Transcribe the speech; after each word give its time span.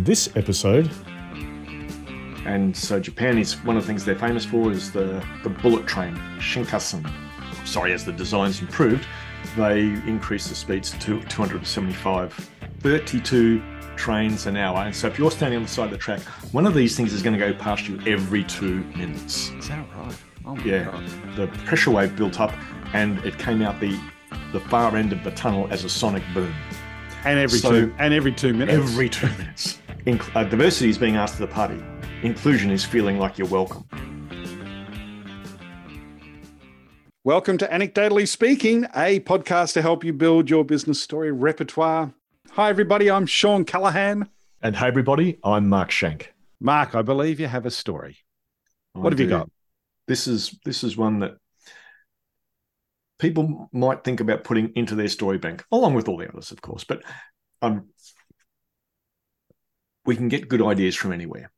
On 0.00 0.04
this 0.04 0.30
episode, 0.34 0.90
And 2.46 2.74
so 2.74 2.98
Japan 2.98 3.36
is 3.36 3.62
one 3.64 3.76
of 3.76 3.82
the 3.82 3.86
things 3.86 4.02
they're 4.02 4.18
famous 4.18 4.46
for 4.46 4.72
is 4.72 4.90
the, 4.90 5.22
the 5.42 5.50
bullet 5.50 5.86
train, 5.86 6.14
Shinkansen. 6.38 7.06
Sorry, 7.66 7.92
as 7.92 8.06
the 8.06 8.12
design's 8.12 8.62
improved, 8.62 9.06
they 9.58 9.80
increased 9.82 10.48
the 10.48 10.54
speeds 10.54 10.92
to 11.00 11.20
275, 11.24 12.50
32 12.80 13.62
trains 13.96 14.46
an 14.46 14.56
hour. 14.56 14.78
And 14.78 14.96
so 14.96 15.06
if 15.06 15.18
you're 15.18 15.30
standing 15.30 15.58
on 15.58 15.64
the 15.64 15.68
side 15.68 15.84
of 15.84 15.90
the 15.90 15.98
track, 15.98 16.20
one 16.50 16.64
of 16.66 16.72
these 16.72 16.96
things 16.96 17.12
is 17.12 17.20
going 17.20 17.38
to 17.38 17.46
go 17.46 17.52
past 17.52 17.86
you 17.86 18.00
every 18.06 18.42
two 18.44 18.82
minutes. 18.96 19.50
Is 19.50 19.68
that 19.68 19.86
right? 19.98 20.16
Oh 20.46 20.54
my 20.56 20.64
Yeah, 20.64 20.84
god. 20.84 21.36
the 21.36 21.46
pressure 21.66 21.90
wave 21.90 22.16
built 22.16 22.40
up 22.40 22.54
and 22.94 23.18
it 23.18 23.36
came 23.38 23.60
out 23.60 23.78
the 23.80 24.00
the 24.52 24.60
far 24.60 24.96
end 24.96 25.12
of 25.12 25.22
the 25.24 25.30
tunnel 25.32 25.68
as 25.70 25.84
a 25.84 25.90
sonic 25.90 26.22
boom. 26.32 26.54
And 27.24 27.38
every 27.38 27.58
So- 27.58 27.70
two 27.70 27.94
and 27.98 28.14
every 28.14 28.32
two 28.32 28.54
minutes. 28.54 28.78
Every 28.78 29.10
two 29.10 29.28
minutes. 29.36 29.76
Inc- 30.06 30.34
uh, 30.34 30.44
diversity 30.44 30.88
is 30.88 30.98
being 30.98 31.16
asked 31.16 31.34
to 31.34 31.40
the 31.40 31.46
party. 31.46 31.82
Inclusion 32.22 32.70
is 32.70 32.84
feeling 32.84 33.18
like 33.18 33.36
you're 33.38 33.48
welcome. 33.48 33.86
Welcome 37.22 37.58
to 37.58 37.66
Anecdotally 37.66 38.26
Speaking, 38.26 38.84
a 38.96 39.20
podcast 39.20 39.74
to 39.74 39.82
help 39.82 40.02
you 40.04 40.12
build 40.14 40.48
your 40.48 40.64
business 40.64 41.02
story 41.02 41.30
repertoire. 41.32 42.14
Hi 42.52 42.70
everybody, 42.70 43.10
I'm 43.10 43.26
Shawn 43.26 43.64
Callaghan. 43.64 44.28
and 44.62 44.74
hey 44.76 44.86
everybody, 44.86 45.38
I'm 45.44 45.68
Mark 45.68 45.90
Schenk. 45.90 46.32
Mark, 46.60 46.94
I 46.94 47.02
believe 47.02 47.38
you 47.38 47.46
have 47.46 47.66
a 47.66 47.70
story. 47.70 48.16
What 48.94 49.08
I 49.08 49.10
have 49.10 49.20
you 49.20 49.28
got? 49.28 49.50
This 50.08 50.26
is 50.26 50.58
this 50.64 50.82
is 50.82 50.96
one 50.96 51.20
that 51.20 51.36
people 53.18 53.68
might 53.72 54.02
think 54.02 54.20
about 54.20 54.44
putting 54.44 54.72
into 54.74 54.94
their 54.94 55.08
story 55.08 55.38
bank, 55.38 55.62
along 55.70 55.94
with 55.94 56.08
all 56.08 56.16
the 56.16 56.28
others, 56.28 56.50
of 56.50 56.62
course. 56.62 56.84
But 56.84 57.02
um, 57.62 57.90
we 60.06 60.16
can 60.16 60.28
get 60.28 60.48
good 60.48 60.62
ideas 60.62 60.96
from 60.96 61.12
anywhere, 61.12 61.50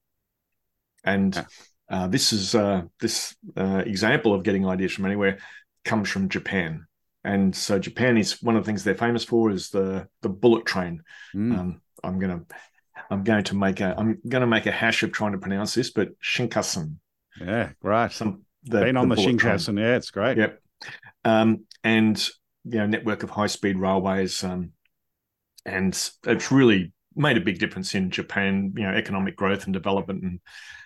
and 1.04 1.34
Yeah. 1.34 1.44
uh, 1.88 2.06
this 2.08 2.32
is 2.32 2.54
uh, 2.54 2.82
this 3.00 3.34
uh, 3.56 3.82
example 3.86 4.34
of 4.34 4.42
getting 4.42 4.66
ideas 4.66 4.92
from 4.92 5.06
anywhere 5.06 5.38
comes 5.84 6.08
from 6.10 6.28
Japan. 6.28 6.86
And 7.24 7.54
so 7.54 7.78
Japan 7.78 8.16
is 8.18 8.42
one 8.42 8.56
of 8.56 8.64
the 8.64 8.66
things 8.66 8.82
they're 8.82 8.94
famous 8.96 9.24
for 9.24 9.50
is 9.50 9.70
the 9.70 10.08
the 10.22 10.28
bullet 10.28 10.66
train. 10.66 11.02
Mm, 11.34 11.58
Um, 11.58 11.80
I'm 12.02 12.18
gonna 12.18 12.42
I'm 13.10 13.22
going 13.24 13.44
to 13.44 13.54
make 13.56 13.80
a 13.80 13.94
I'm 13.96 14.18
going 14.28 14.40
to 14.40 14.46
make 14.46 14.66
a 14.66 14.72
hash 14.72 15.02
of 15.02 15.12
trying 15.12 15.32
to 15.32 15.38
pronounce 15.38 15.74
this, 15.74 15.90
but 15.90 16.18
Shinkansen. 16.20 16.96
yeah, 17.40 17.70
right. 17.82 18.10
Some 18.10 18.42
the, 18.64 18.80
Been 18.80 18.96
on 18.96 19.08
the, 19.08 19.16
train. 19.16 19.38
Shinkansen. 19.38 19.78
Yeah, 19.78 19.96
it's 19.96 20.10
great. 20.10 20.36
Yep. 20.38 20.60
Um, 21.24 21.64
and 21.84 22.18
you 22.64 22.78
know, 22.78 22.86
network 22.86 23.22
of 23.22 23.30
high 23.30 23.46
speed 23.48 23.76
railways, 23.76 24.42
um, 24.44 24.72
and 25.64 25.92
it's 26.26 26.50
really 26.52 26.92
made 27.16 27.36
a 27.36 27.40
big 27.40 27.58
difference 27.58 27.94
in 27.94 28.10
Japan. 28.10 28.72
You 28.76 28.84
know, 28.84 28.92
economic 28.94 29.36
growth 29.36 29.64
and 29.64 29.72
development, 29.72 30.22
and 30.24 30.40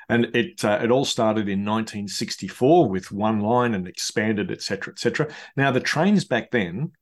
and 0.09 0.37
it 0.37 0.65
uh, 0.65 0.79
it 0.83 0.91
all 0.91 1.05
started 1.05 1.49
in 1.49 1.65
1964 1.65 2.89
with 2.89 3.11
one 3.13 3.41
line 3.41 3.75
and 3.75 3.87
expanded, 3.89 4.51
et 4.51 4.63
cetera, 4.63 4.93
et 4.93 4.99
cetera. 4.99 5.29
Now 5.57 5.71
the 5.71 5.81
trains 5.81 6.25
back 6.25 6.51
then 6.51 6.93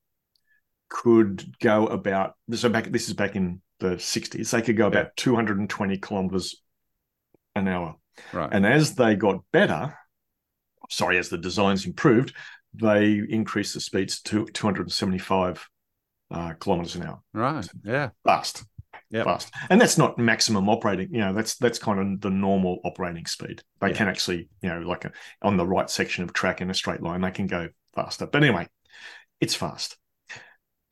could 0.89 1.45
go 1.61 1.87
about 1.87 2.35
so 2.53 2.69
back 2.69 2.85
this 2.91 3.09
is 3.09 3.15
back 3.15 3.35
in 3.35 3.61
the 3.81 3.97
60s 3.97 4.51
they 4.51 4.63
could 4.63 4.77
go 4.77 4.85
Yeah. 4.85 4.89
about 5.01 5.17
220 5.17 5.99
kilometers 5.99 6.63
an 7.57 7.67
hour 7.67 7.97
Right. 8.33 8.49
and 8.53 8.65
as 8.65 8.95
they 8.95 9.17
got 9.17 9.41
better, 9.53 9.99
sorry, 10.91 11.19
as 11.19 11.31
the 11.31 11.39
designs 11.39 11.85
improved, 11.85 12.33
they 12.75 13.21
increased 13.29 13.75
the 13.75 13.81
speeds 13.81 14.21
to 14.23 14.47
275 14.47 15.69
uh, 16.31 16.53
kilometers 16.55 16.95
an 16.95 17.03
hour. 17.03 17.21
right. 17.33 17.67
Yeah. 17.83 18.11
Fast. 18.25 18.65
Yep. 19.11 19.25
Fast. 19.25 19.55
And 19.71 19.81
that's 19.81 19.99
not 19.99 20.19
maximum 20.19 20.69
operating, 20.69 21.13
you 21.13 21.21
know, 21.21 21.33
that's 21.33 21.57
that's 21.57 21.79
kind 21.79 22.01
of 22.01 22.21
the 22.21 22.31
normal 22.31 22.81
operating 22.85 23.27
speed. 23.27 23.63
They 23.81 23.91
Yeah. 23.91 23.95
can 23.95 24.09
actually, 24.09 24.49
you 24.63 24.69
know, 24.69 24.81
like 24.81 25.05
a, 25.05 25.13
on 25.43 25.57
the 25.57 25.67
right 25.67 25.89
section 25.89 26.25
of 26.25 26.33
track 26.33 26.61
in 26.61 26.71
a 26.71 26.75
straight 26.75 27.03
line, 27.03 27.21
they 27.21 27.31
can 27.31 27.47
go 27.47 27.69
faster. 27.95 28.27
But 28.27 28.43
anyway, 28.43 28.69
it's 29.41 29.55
fast. 29.55 29.97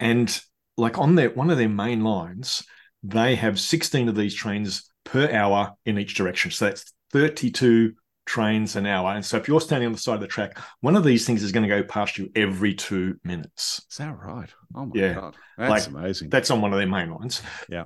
And 0.01 0.41
like 0.77 0.99
on 0.99 1.15
their 1.15 1.31
one 1.31 1.51
of 1.51 1.59
their 1.59 1.69
main 1.69 2.03
lines, 2.03 2.63
they 3.03 3.35
have 3.37 3.59
16 3.59 4.09
of 4.09 4.15
these 4.15 4.35
trains 4.35 4.91
per 5.05 5.31
hour 5.33 5.73
in 5.85 5.99
each 5.99 6.15
direction. 6.15 6.51
So 6.51 6.67
that's 6.67 6.93
32 7.13 7.95
trains 8.25 8.77
an 8.77 8.87
hour. 8.87 9.13
And 9.13 9.25
so 9.25 9.37
if 9.37 9.49
you're 9.49 9.61
standing 9.61 9.87
on 9.87 9.93
the 9.93 9.99
side 9.99 10.15
of 10.15 10.21
the 10.21 10.27
track, 10.29 10.59
one 10.81 10.97
of 10.97 11.05
these 11.05 11.27
things 11.27 11.43
is 11.43 11.53
going 11.53 11.69
to 11.69 11.69
go 11.69 11.83
past 11.83 12.19
you 12.19 12.31
every 12.35 12.75
two 12.75 13.17
minutes. 13.25 13.85
Is 13.91 13.97
that 13.99 14.17
right? 14.17 14.49
Oh 14.75 14.87
my 14.87 15.01
Yeah. 15.01 15.15
god. 15.15 15.37
That's 15.59 15.87
Like, 15.87 15.95
amazing. 15.95 16.31
That's 16.31 16.51
on 16.51 16.61
one 16.61 16.73
of 16.73 16.79
their 16.79 16.87
main 16.87 17.11
lines. 17.11 17.43
Yeah. 17.69 17.85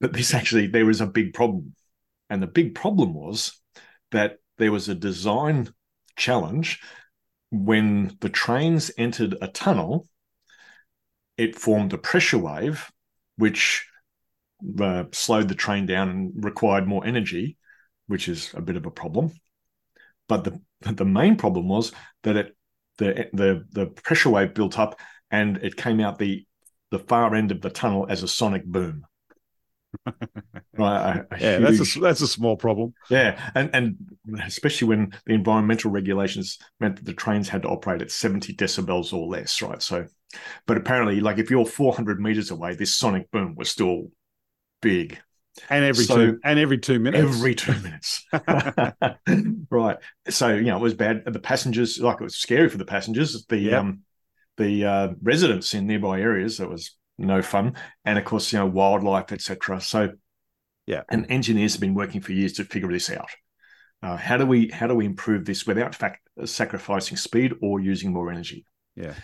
But 0.00 0.12
this 0.12 0.34
actually, 0.34 0.66
there 0.66 0.86
was 0.86 1.00
a 1.00 1.06
big 1.06 1.34
problem. 1.34 1.74
And 2.28 2.42
the 2.42 2.46
big 2.46 2.74
problem 2.74 3.14
was 3.14 3.60
that 4.12 4.38
there 4.58 4.72
was 4.72 4.88
a 4.88 4.94
design 4.94 5.68
challenge 6.16 6.80
when 7.50 8.16
the 8.20 8.28
trains 8.28 8.90
entered 8.96 9.36
a 9.40 9.48
tunnel, 9.48 10.08
it 11.36 11.58
formed 11.58 11.92
a 11.92 11.98
pressure 11.98 12.38
wave, 12.38 12.90
which 13.36 13.86
uh, 14.80 15.04
slowed 15.12 15.48
the 15.48 15.54
train 15.54 15.86
down 15.86 16.08
and 16.08 16.44
required 16.44 16.86
more 16.86 17.04
energy, 17.04 17.56
which 18.06 18.28
is 18.28 18.52
a 18.54 18.60
bit 18.60 18.76
of 18.76 18.86
a 18.86 18.90
problem. 18.90 19.32
But 20.28 20.44
the 20.44 20.60
the 20.80 21.04
main 21.04 21.36
problem 21.36 21.68
was 21.68 21.92
that 22.22 22.36
it 22.36 22.56
the 22.98 23.28
the 23.32 23.66
the 23.70 23.86
pressure 23.86 24.30
wave 24.30 24.54
built 24.54 24.78
up 24.78 24.98
and 25.30 25.56
it 25.58 25.76
came 25.76 26.00
out 26.00 26.18
the 26.18 26.46
the 26.90 26.98
far 26.98 27.34
end 27.34 27.50
of 27.52 27.60
the 27.60 27.70
tunnel 27.70 28.06
as 28.08 28.22
a 28.22 28.28
sonic 28.28 28.64
boom. 28.64 29.04
Right, 30.76 31.24
a- 31.30 31.34
a 31.34 31.38
yeah, 31.40 31.58
that's 31.58 31.96
a 31.96 32.00
that's 32.00 32.20
a 32.20 32.26
small 32.26 32.56
problem. 32.56 32.94
yeah, 33.10 33.50
and 33.54 33.70
and 33.74 33.96
especially 34.44 34.88
when 34.88 35.12
the 35.26 35.34
environmental 35.34 35.90
regulations 35.90 36.58
meant 36.80 36.96
that 36.96 37.04
the 37.04 37.12
trains 37.14 37.48
had 37.48 37.62
to 37.62 37.68
operate 37.68 38.02
at 38.02 38.10
seventy 38.10 38.54
decibels 38.54 39.12
or 39.12 39.26
less, 39.26 39.60
right? 39.62 39.82
So, 39.82 40.06
but 40.66 40.76
apparently, 40.76 41.20
like 41.20 41.38
if 41.38 41.50
you're 41.50 41.66
four 41.66 41.92
hundred 41.92 42.20
meters 42.20 42.50
away, 42.50 42.74
this 42.74 42.96
sonic 42.96 43.30
boom 43.30 43.54
was 43.56 43.70
still 43.70 44.10
big. 44.82 45.18
And 45.68 45.84
every 45.84 46.04
So- 46.04 46.16
two 46.16 46.40
and 46.44 46.58
every 46.58 46.78
two 46.78 46.98
minutes. 47.00 47.22
Every 47.24 47.54
two 47.54 47.74
minutes. 47.80 48.24
right. 49.70 49.96
So, 50.28 50.54
you 50.54 50.62
know, 50.64 50.76
it 50.76 50.80
was 50.82 50.94
bad. 50.94 51.24
The 51.26 51.40
passengers, 51.40 51.98
like 51.98 52.20
it 52.20 52.24
was 52.24 52.36
scary 52.36 52.68
for 52.68 52.78
the 52.78 52.84
passengers. 52.84 53.44
The 53.46 53.58
Yep. 53.58 53.80
um 53.80 54.00
the 54.56 54.84
uh 54.84 55.08
residents 55.22 55.74
in 55.74 55.86
nearby 55.86 56.20
areas, 56.20 56.60
it 56.60 56.70
was 56.70 56.96
no 57.20 57.42
fun. 57.42 57.76
And 58.04 58.18
of 58.18 58.24
course, 58.24 58.52
you 58.52 58.58
know, 58.58 58.66
wildlife, 58.66 59.32
etc. 59.32 59.80
So 59.80 60.10
Yeah. 60.86 61.02
And 61.10 61.26
engineers 61.30 61.74
have 61.74 61.80
been 61.80 61.94
working 61.94 62.20
for 62.20 62.32
years 62.32 62.54
to 62.54 62.64
figure 62.64 62.90
this 62.90 63.10
out. 63.10 63.30
Uh, 64.02 64.16
how 64.16 64.36
do 64.38 64.46
we 64.46 64.68
how 64.68 64.86
do 64.86 64.94
we 64.94 65.04
improve 65.04 65.44
this 65.44 65.66
without 65.66 65.94
fact 65.94 66.20
sacrificing 66.44 67.16
speed 67.16 67.52
or 67.60 67.80
using 67.80 68.12
more 68.12 68.30
energy? 68.30 68.64
Yeah. 68.96 69.14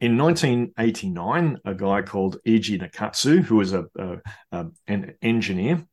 In 0.00 0.18
1989, 0.18 1.58
a 1.64 1.74
guy 1.74 2.02
called 2.02 2.38
Eiji 2.44 2.80
Nakatsu, 2.80 3.42
who 3.42 3.56
was 3.56 3.72
a, 3.72 3.84
a, 3.96 4.16
a 4.50 4.66
an 4.88 5.14
engineer, 5.22 5.86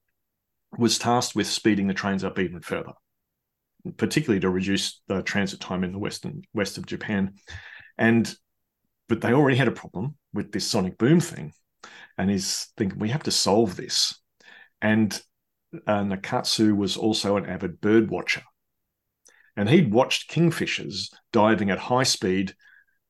was 0.78 0.98
tasked 0.98 1.36
with 1.36 1.46
speeding 1.46 1.88
the 1.88 1.94
trains 1.94 2.24
up 2.24 2.40
even 2.40 2.62
further, 2.62 2.94
particularly 3.98 4.40
to 4.40 4.50
reduce 4.50 5.02
the 5.08 5.22
transit 5.22 5.60
time 5.60 5.84
in 5.84 5.92
the 5.92 6.00
western 6.00 6.42
west 6.54 6.80
of 6.80 6.88
Japan. 6.88 7.36
And 7.98 8.34
but 9.10 9.22
they 9.22 9.34
already 9.34 9.58
had 9.58 9.68
a 9.68 9.72
problem 9.72 10.16
with 10.34 10.52
this 10.52 10.66
sonic 10.66 10.98
boom 10.98 11.20
thing, 11.20 11.52
and 12.18 12.30
he's 12.30 12.68
thinking 12.78 13.00
we 13.00 13.10
have 13.10 13.24
to 13.24 13.32
solve 13.32 13.76
this. 13.76 14.18
And 14.82 15.20
uh, 15.86 16.04
Nakatsu 16.04 16.76
was 16.76 16.96
also 16.96 17.36
an 17.36 17.46
avid 17.46 17.82
bird 17.82 18.10
watcher, 18.10 18.44
and 19.58 19.70
he'd 19.70 19.92
watched 19.92 20.32
kingfishers 20.32 21.10
diving 21.34 21.70
at 21.70 21.80
high 21.80 22.04
speed 22.04 22.54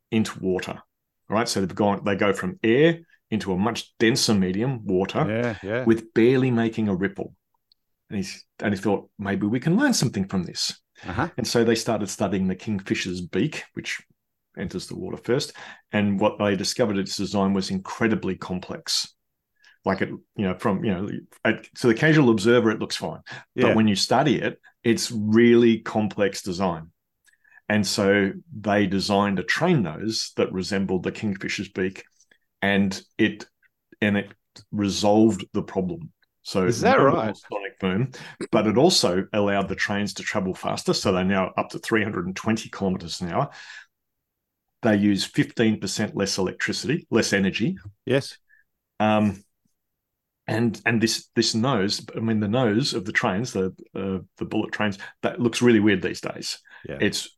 into 0.10 0.40
water. 0.40 0.82
Right, 1.30 1.48
so 1.48 1.60
they've 1.60 1.76
gone 1.76 2.02
they 2.06 2.16
go 2.16 2.34
from 2.34 2.60
air 2.64 3.02
into 3.30 3.54
a 3.54 3.58
much 3.58 3.96
denser 4.00 4.34
medium, 4.34 4.86
water, 4.88 5.26
Yeah, 5.30 5.58
yeah. 5.62 5.86
with 5.86 6.12
barely 6.16 6.50
making 6.50 6.88
a 6.88 6.96
ripple. 6.96 7.36
And 8.10 8.18
he's 8.18 8.44
and 8.64 8.74
he 8.74 8.80
thought 8.80 9.10
maybe 9.20 9.46
we 9.46 9.60
can 9.60 9.78
learn 9.78 9.94
something 9.94 10.28
from 10.28 10.44
this. 10.44 10.80
Uh-huh. 11.08 11.30
And 11.38 11.48
so 11.48 11.64
they 11.64 11.76
started 11.76 12.10
studying 12.10 12.48
the 12.48 12.56
kingfisher's 12.56 13.22
beak, 13.22 13.64
which 13.74 14.02
enters 14.58 14.88
the 14.88 14.96
water 14.96 15.18
first. 15.18 15.54
And 15.92 16.20
what 16.20 16.38
they 16.40 16.56
discovered 16.56 16.98
its 16.98 17.18
design 17.18 17.54
was 17.54 17.70
incredibly 17.70 18.36
complex. 18.36 19.14
Like 19.86 20.02
it, 20.02 20.10
you 20.10 20.46
know, 20.46 20.56
from 20.58 20.84
you 20.84 20.94
know, 20.94 21.10
at, 21.46 21.64
to 21.76 21.88
the 21.88 21.94
casual 21.94 22.30
observer, 22.30 22.70
it 22.72 22.80
looks 22.80 22.98
fine, 22.98 23.22
Yeah. 23.56 23.68
but 23.68 23.76
when 23.76 23.88
you 23.88 23.96
study 23.96 24.42
it, 24.42 24.60
it's 24.84 25.12
really 25.12 25.80
complex 25.80 26.42
design. 26.42 26.92
And 27.70 27.86
so 27.86 28.32
they 28.60 28.88
designed 28.88 29.40
a 29.40 29.44
train 29.44 29.84
nose 29.84 30.34
that 30.38 30.52
resembled 30.52 31.04
the 31.04 31.12
kingfisher's 31.12 31.70
beak, 31.70 32.04
and 32.62 33.00
it 33.18 33.46
and 34.02 34.18
it 34.18 34.32
resolved 34.72 35.46
the 35.54 35.62
problem. 35.62 36.12
So 36.42 36.66
Is 36.66 36.82
that 36.82 36.96
right? 36.96 37.36
Sonic 37.38 37.80
boom, 37.80 38.12
but 38.52 38.66
it 38.66 38.78
also 38.78 39.28
allowed 39.34 39.68
the 39.70 39.76
trains 39.76 40.16
to 40.16 40.24
travel 40.24 40.56
faster. 40.56 40.94
So 40.94 41.12
they're 41.12 41.24
now 41.24 41.52
up 41.58 41.70
to 41.70 41.80
320 41.80 42.70
kilometers 42.70 43.22
an 43.22 43.30
hour. 43.30 43.50
They 44.82 44.96
use 44.96 45.28
15% 45.30 46.12
less 46.16 46.38
electricity, 46.38 47.06
less 47.12 47.34
energy. 47.34 47.78
yes. 48.06 48.38
Um, 49.00 49.44
and 50.48 50.82
and 50.86 51.00
this 51.02 51.30
this 51.36 51.54
nose, 51.54 52.06
I 52.16 52.20
mean, 52.22 52.40
the 52.40 52.48
nose 52.48 52.94
of 52.94 53.06
the 53.06 53.12
trains, 53.12 53.54
the 53.54 53.68
uh, 53.96 54.20
the 54.38 54.46
bullet 54.46 54.72
trains, 54.72 54.98
that 55.22 55.40
looks 55.40 55.62
really 55.62 55.80
weird 55.80 56.02
these 56.02 56.22
days. 56.22 56.60
Yeah. 56.88 56.98
It's 57.00 57.30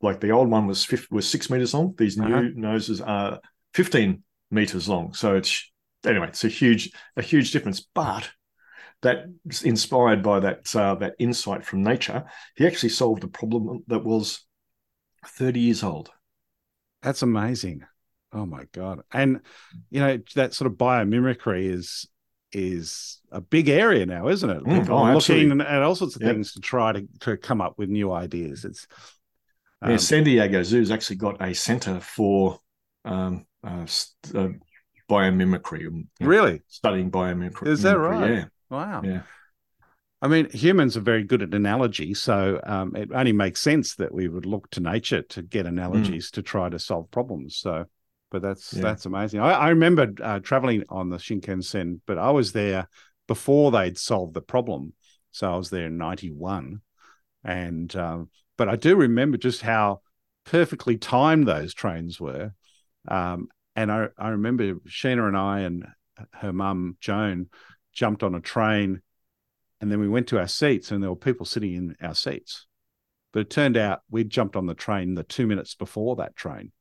like 0.00 0.20
the 0.20 0.30
old 0.30 0.48
one 0.48 0.66
was 0.68 0.84
fif- 0.84 1.10
was 1.10 1.28
six 1.28 1.50
meters 1.50 1.74
long. 1.74 1.94
These 1.98 2.16
new 2.16 2.32
Uh-huh. 2.32 2.48
noses 2.54 3.00
are 3.00 3.40
fifteen 3.74 4.22
meters 4.52 4.88
long. 4.88 5.12
So 5.14 5.34
it's 5.34 5.68
anyway, 6.06 6.28
it's 6.28 6.44
a 6.44 6.48
huge 6.48 6.92
a 7.16 7.22
huge 7.22 7.50
difference. 7.50 7.80
But 7.92 8.30
that 9.02 9.24
inspired 9.64 10.22
by 10.22 10.38
that 10.40 10.74
uh, 10.76 10.94
that 10.96 11.14
insight 11.18 11.64
from 11.64 11.82
nature, 11.82 12.24
he 12.54 12.66
actually 12.68 12.90
solved 12.90 13.24
a 13.24 13.28
problem 13.28 13.82
that 13.88 14.04
was 14.04 14.46
thirty 15.26 15.60
years 15.60 15.82
old. 15.82 16.10
That's 17.02 17.22
amazing. 17.22 17.84
Oh 18.32 18.46
my 18.46 18.64
god! 18.72 19.00
And 19.12 19.40
you 19.90 20.00
know 20.00 20.18
that 20.36 20.54
sort 20.54 20.70
of 20.70 20.78
biomimicry 20.78 21.64
is 21.64 22.06
is 22.52 23.20
a 23.30 23.40
big 23.40 23.68
area 23.68 24.06
now, 24.06 24.28
isn't 24.28 24.48
it? 24.48 24.62
Mm, 24.64 24.80
People 24.80 24.96
oh, 24.96 25.04
are 25.04 25.12
absolutely. 25.14 25.48
looking 25.48 25.60
at 25.66 25.82
all 25.82 25.94
sorts 25.94 26.16
of 26.16 26.22
Yep. 26.22 26.34
things 26.34 26.52
to 26.52 26.60
try 26.60 26.92
to 26.92 27.06
to 27.20 27.36
come 27.36 27.60
up 27.60 27.78
with 27.78 27.88
new 27.88 28.12
ideas. 28.12 28.64
It's 28.64 28.86
yeah, 29.82 29.92
um, 29.92 29.98
San 29.98 30.24
Diego 30.24 30.62
Zoo's 30.62 30.90
actually 30.90 31.16
got 31.16 31.40
a 31.40 31.54
center 31.54 32.00
for 32.00 32.58
um, 33.04 33.46
uh, 33.64 33.86
st- 33.86 34.36
uh, 34.36 34.48
biomimicry. 35.08 35.80
you 35.80 36.06
know, 36.20 36.26
really 36.26 36.62
studying 36.68 37.10
biomimicry. 37.10 37.68
Is 37.68 37.82
that 37.82 37.98
right? 37.98 38.30
Yeah. 38.30 38.44
wow. 38.68 39.02
Yeah. 39.02 39.22
I 40.22 40.28
mean, 40.28 40.50
humans 40.50 40.96
are 40.96 41.02
very 41.02 41.24
good 41.24 41.42
at 41.42 41.54
analogy, 41.54 42.12
so 42.12 42.60
um, 42.64 42.94
it 42.94 43.10
only 43.14 43.32
makes 43.32 43.62
sense 43.62 43.94
that 43.94 44.12
we 44.12 44.28
would 44.28 44.44
look 44.44 44.70
to 44.72 44.80
nature 44.80 45.22
to 45.22 45.42
get 45.42 45.64
analogies 45.64 46.30
to 46.32 46.42
try 46.42 46.68
to 46.68 46.78
solve 46.78 47.10
problems. 47.10 47.56
So, 47.56 47.86
but 48.30 48.42
that's 48.42 48.74
Yeah. 48.74 48.82
that's 48.82 49.06
amazing. 49.06 49.40
I, 49.40 49.52
I 49.52 49.68
remember 49.70 50.12
uh, 50.22 50.40
traveling 50.40 50.84
on 50.90 51.08
the 51.08 51.16
Shinkansen, 51.16 52.00
but 52.06 52.18
I 52.18 52.30
was 52.30 52.52
there 52.52 52.88
before 53.28 53.70
they'd 53.70 53.96
solved 53.96 54.34
the 54.34 54.42
problem. 54.42 54.92
So 55.32 55.50
I 55.50 55.56
was 55.56 55.70
there 55.70 55.86
in 55.86 55.96
'91, 55.96 56.82
and 57.42 57.96
um, 57.96 58.28
but 58.58 58.68
I 58.68 58.76
do 58.76 58.96
remember 58.96 59.38
just 59.38 59.62
how 59.62 60.02
perfectly 60.44 60.98
timed 60.98 61.48
those 61.48 61.72
trains 61.72 62.20
were. 62.20 62.52
Um, 63.08 63.48
and 63.74 63.90
I, 63.90 64.08
I 64.18 64.30
remember 64.30 64.74
Sheena 64.86 65.26
and 65.28 65.36
I 65.36 65.60
and 65.60 65.86
her 66.34 66.52
mum 66.52 66.98
Joan 67.00 67.48
jumped 67.94 68.22
on 68.22 68.34
a 68.34 68.40
train 68.40 69.00
and 69.80 69.90
then 69.90 70.00
we 70.00 70.08
went 70.08 70.28
to 70.28 70.38
our 70.38 70.48
seats 70.48 70.90
and 70.90 71.02
there 71.02 71.10
were 71.10 71.16
people 71.16 71.46
sitting 71.46 71.74
in 71.74 71.96
our 72.02 72.14
seats. 72.14 72.66
But 73.32 73.40
it 73.40 73.50
turned 73.50 73.76
out 73.76 74.00
we'd 74.10 74.30
jumped 74.30 74.56
on 74.56 74.66
the 74.66 74.74
train 74.74 75.14
the 75.14 75.22
two 75.22 75.46
minutes 75.46 75.74
before 75.74 76.16
that 76.16 76.36
train. 76.36 76.72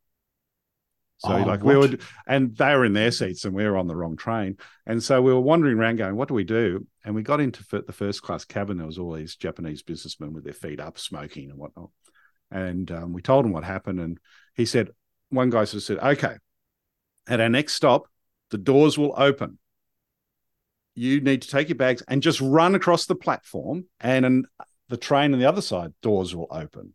So 1.19 1.33
Oh, 1.33 1.43
like 1.43 1.63
we 1.63 1.75
would 1.75 2.01
and 2.27 2.55
they 2.55 2.73
were 2.73 2.85
in 2.85 2.93
their 2.93 3.11
seats 3.11 3.43
and 3.43 3.53
we 3.53 3.65
were 3.65 3.77
on 3.77 3.87
the 3.87 3.95
wrong 3.95 4.15
train. 4.15 4.57
And 4.85 5.03
so 5.03 5.21
we 5.21 5.33
were 5.33 5.41
wandering 5.41 5.77
around 5.77 5.97
going, 5.97 6.15
what 6.15 6.29
do 6.29 6.33
we 6.33 6.45
do? 6.45 6.87
And 7.03 7.13
we 7.13 7.23
got 7.23 7.41
into 7.41 7.63
the 7.85 7.93
first 7.93 8.21
class 8.21 8.45
cabin. 8.45 8.77
There 8.77 8.87
was 8.87 8.97
all 8.97 9.13
these 9.13 9.35
Japanese 9.35 9.81
businessmen 9.81 10.33
with 10.33 10.45
their 10.45 10.53
feet 10.53 10.79
up 10.79 10.97
smoking 10.97 11.49
and 11.49 11.59
whatnot. 11.59 11.89
And 12.51 12.89
um, 12.91 13.13
we 13.13 13.21
told 13.21 13.45
him 13.45 13.51
what 13.51 13.65
happened. 13.65 13.99
And 13.99 14.17
he 14.55 14.65
said, 14.65 14.91
one 15.29 15.49
guy 15.49 15.65
sort 15.65 15.75
of 15.75 15.83
said, 15.83 15.99
okay, 15.99 16.35
at 17.27 17.41
our 17.41 17.49
next 17.49 17.73
stop, 17.73 18.07
the 18.49 18.57
doors 18.57 18.97
will 18.97 19.13
open 19.15 19.59
you 20.99 21.21
need 21.21 21.41
to 21.41 21.47
take 21.47 21.69
your 21.69 21.77
bags 21.77 22.03
and 22.09 22.21
just 22.21 22.41
run 22.41 22.75
across 22.75 23.05
the 23.05 23.15
platform 23.15 23.85
and 24.01 24.25
an, 24.25 24.45
the 24.89 24.97
train 24.97 25.33
on 25.33 25.39
the 25.39 25.45
other 25.45 25.61
side 25.61 25.93
doors 26.01 26.35
will 26.35 26.47
open. 26.51 26.93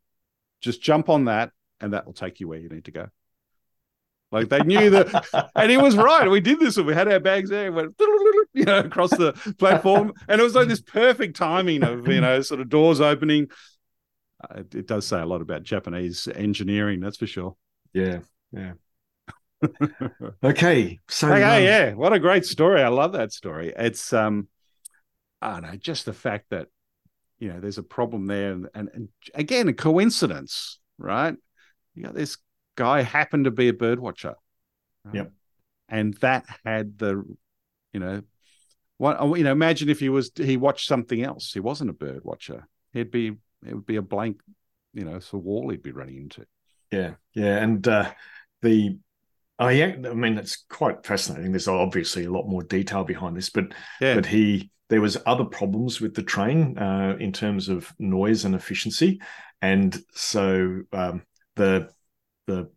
Just 0.60 0.82
jump 0.82 1.08
on 1.08 1.24
that 1.24 1.52
and 1.80 1.94
that 1.94 2.04
will 2.04 2.12
take 2.12 2.38
you 2.38 2.46
where 2.46 2.58
you 2.58 2.68
need 2.68 2.84
to 2.84 2.90
go. 2.90 3.06
Like 4.30 4.50
they 4.50 4.60
knew 4.60 4.90
that 4.90 5.50
and 5.56 5.70
he 5.70 5.78
was 5.78 5.96
right. 5.96 6.30
We 6.30 6.40
did 6.40 6.60
this 6.60 6.76
and 6.76 6.86
we 6.86 6.92
had 6.92 7.10
our 7.10 7.18
bags 7.18 7.48
there 7.48 7.68
and 7.68 7.76
went 7.76 7.94
you 8.52 8.66
know 8.66 8.80
across 8.80 9.08
the 9.08 9.32
platform. 9.58 10.12
And 10.28 10.38
it 10.38 10.44
was 10.44 10.54
like 10.54 10.68
this 10.68 10.82
perfect 10.82 11.36
timing 11.36 11.82
of 11.82 12.06
you 12.06 12.20
know 12.20 12.42
sort 12.42 12.60
of 12.60 12.68
doors 12.68 13.00
opening. 13.00 13.48
Uh, 14.42 14.58
it, 14.58 14.74
it 14.74 14.86
does 14.86 15.06
say 15.06 15.18
a 15.18 15.24
lot 15.24 15.40
about 15.40 15.62
japanese 15.62 16.28
engineering 16.34 17.00
that's 17.00 17.16
for 17.16 17.26
sure. 17.26 17.56
Yeah. 17.94 18.18
Yeah. 18.52 18.72
Okay. 20.42 21.00
So 21.08 21.28
okay, 21.32 21.42
um, 21.42 21.62
yeah, 21.62 21.92
what 21.94 22.12
a 22.12 22.18
great 22.18 22.44
story. 22.44 22.82
I 22.82 22.88
love 22.88 23.12
that 23.12 23.32
story. 23.32 23.72
It's 23.76 24.12
um 24.12 24.48
I 25.40 25.52
don't 25.52 25.62
know, 25.62 25.76
just 25.76 26.06
the 26.06 26.12
fact 26.12 26.46
that 26.50 26.68
you 27.38 27.52
know 27.52 27.60
there's 27.60 27.78
a 27.78 27.82
problem 27.82 28.26
there 28.26 28.52
and, 28.52 28.68
and, 28.74 28.88
and 28.92 29.08
again 29.34 29.68
a 29.68 29.72
coincidence, 29.72 30.78
right? 30.98 31.34
You 31.94 32.04
got 32.04 32.14
this 32.14 32.38
guy 32.76 33.02
happened 33.02 33.44
to 33.44 33.50
be 33.50 33.68
a 33.68 33.72
bird 33.72 34.00
watcher. 34.00 34.34
right? 35.04 35.14
Yep. 35.14 35.32
And 35.88 36.14
that 36.14 36.44
had 36.64 36.98
the 36.98 37.24
you 37.92 38.00
know 38.00 38.22
what 38.98 39.38
you 39.38 39.44
know, 39.44 39.52
imagine 39.52 39.88
if 39.88 40.00
he 40.00 40.08
was 40.08 40.30
he 40.36 40.56
watched 40.56 40.86
something 40.86 41.22
else. 41.22 41.52
He 41.52 41.60
wasn't 41.60 41.90
a 41.90 41.94
bird 41.94 42.20
watcher. 42.24 42.66
He'd 42.92 43.10
be 43.10 43.32
it 43.66 43.74
would 43.74 43.86
be 43.86 43.96
a 43.96 44.02
blank, 44.02 44.40
you 44.92 45.04
know, 45.04 45.18
sort 45.18 45.40
of 45.40 45.44
wall 45.44 45.70
he'd 45.70 45.82
be 45.82 45.92
running 45.92 46.16
into. 46.16 46.46
Yeah, 46.90 47.14
yeah, 47.34 47.56
and 47.62 47.86
uh, 47.86 48.12
the 48.62 48.98
I, 49.58 49.82
I 49.84 49.96
mean, 49.96 50.38
it's 50.38 50.64
quite 50.68 51.06
fascinating. 51.06 51.52
There's 51.52 51.68
obviously 51.68 52.24
a 52.24 52.30
lot 52.30 52.48
more 52.48 52.62
detail 52.62 53.04
behind 53.04 53.36
this, 53.36 53.50
but 53.50 53.72
Yeah. 54.00 54.14
but 54.14 54.26
he 54.26 54.70
there 54.90 55.00
was 55.00 55.16
other 55.26 55.44
problems 55.44 56.00
with 56.00 56.14
the 56.14 56.22
train 56.22 56.76
uh, 56.76 57.16
in 57.18 57.32
terms 57.32 57.68
of 57.68 57.92
noise 57.98 58.44
and 58.44 58.54
efficiency, 58.54 59.20
and 59.62 59.96
so 60.12 60.82
um, 60.92 61.22
the 61.56 61.88
the 62.46 62.70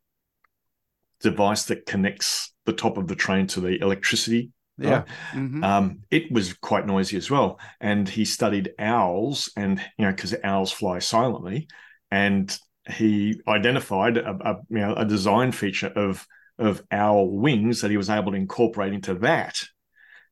device 1.21 1.65
that 1.65 1.85
connects 1.85 2.53
the 2.65 2.73
top 2.73 2.97
of 2.97 3.07
the 3.07 3.15
train 3.15 3.47
to 3.47 3.61
the 3.61 3.81
electricity 3.81 4.51
yeah. 4.79 5.03
Mhm. 5.33 5.63
um, 5.63 5.99
it 6.11 6.31
was 6.31 6.53
quite 6.53 6.85
noisy 6.85 7.17
as 7.17 7.31
well. 7.31 7.59
And 7.81 8.07
he 8.07 8.25
studied 8.25 8.73
owls, 8.77 9.51
and 9.57 9.79
you 9.97 10.05
know, 10.05 10.11
because 10.11 10.35
owls 10.43 10.71
fly 10.71 10.99
silently, 10.99 11.67
and 12.11 12.55
he 12.87 13.41
identified 13.47 14.17
a, 14.17 14.29
a 14.29 14.55
you 14.69 14.77
know 14.77 14.93
a 14.93 15.03
design 15.03 15.51
feature 15.51 15.87
of 15.87 16.27
of 16.59 16.81
our 16.91 17.23
wings 17.25 17.81
that 17.81 17.91
he 17.91 17.97
was 17.97 18.09
able 18.09 18.31
to 18.31 18.37
incorporate 18.37 18.93
into 18.93 19.13
that, 19.15 19.59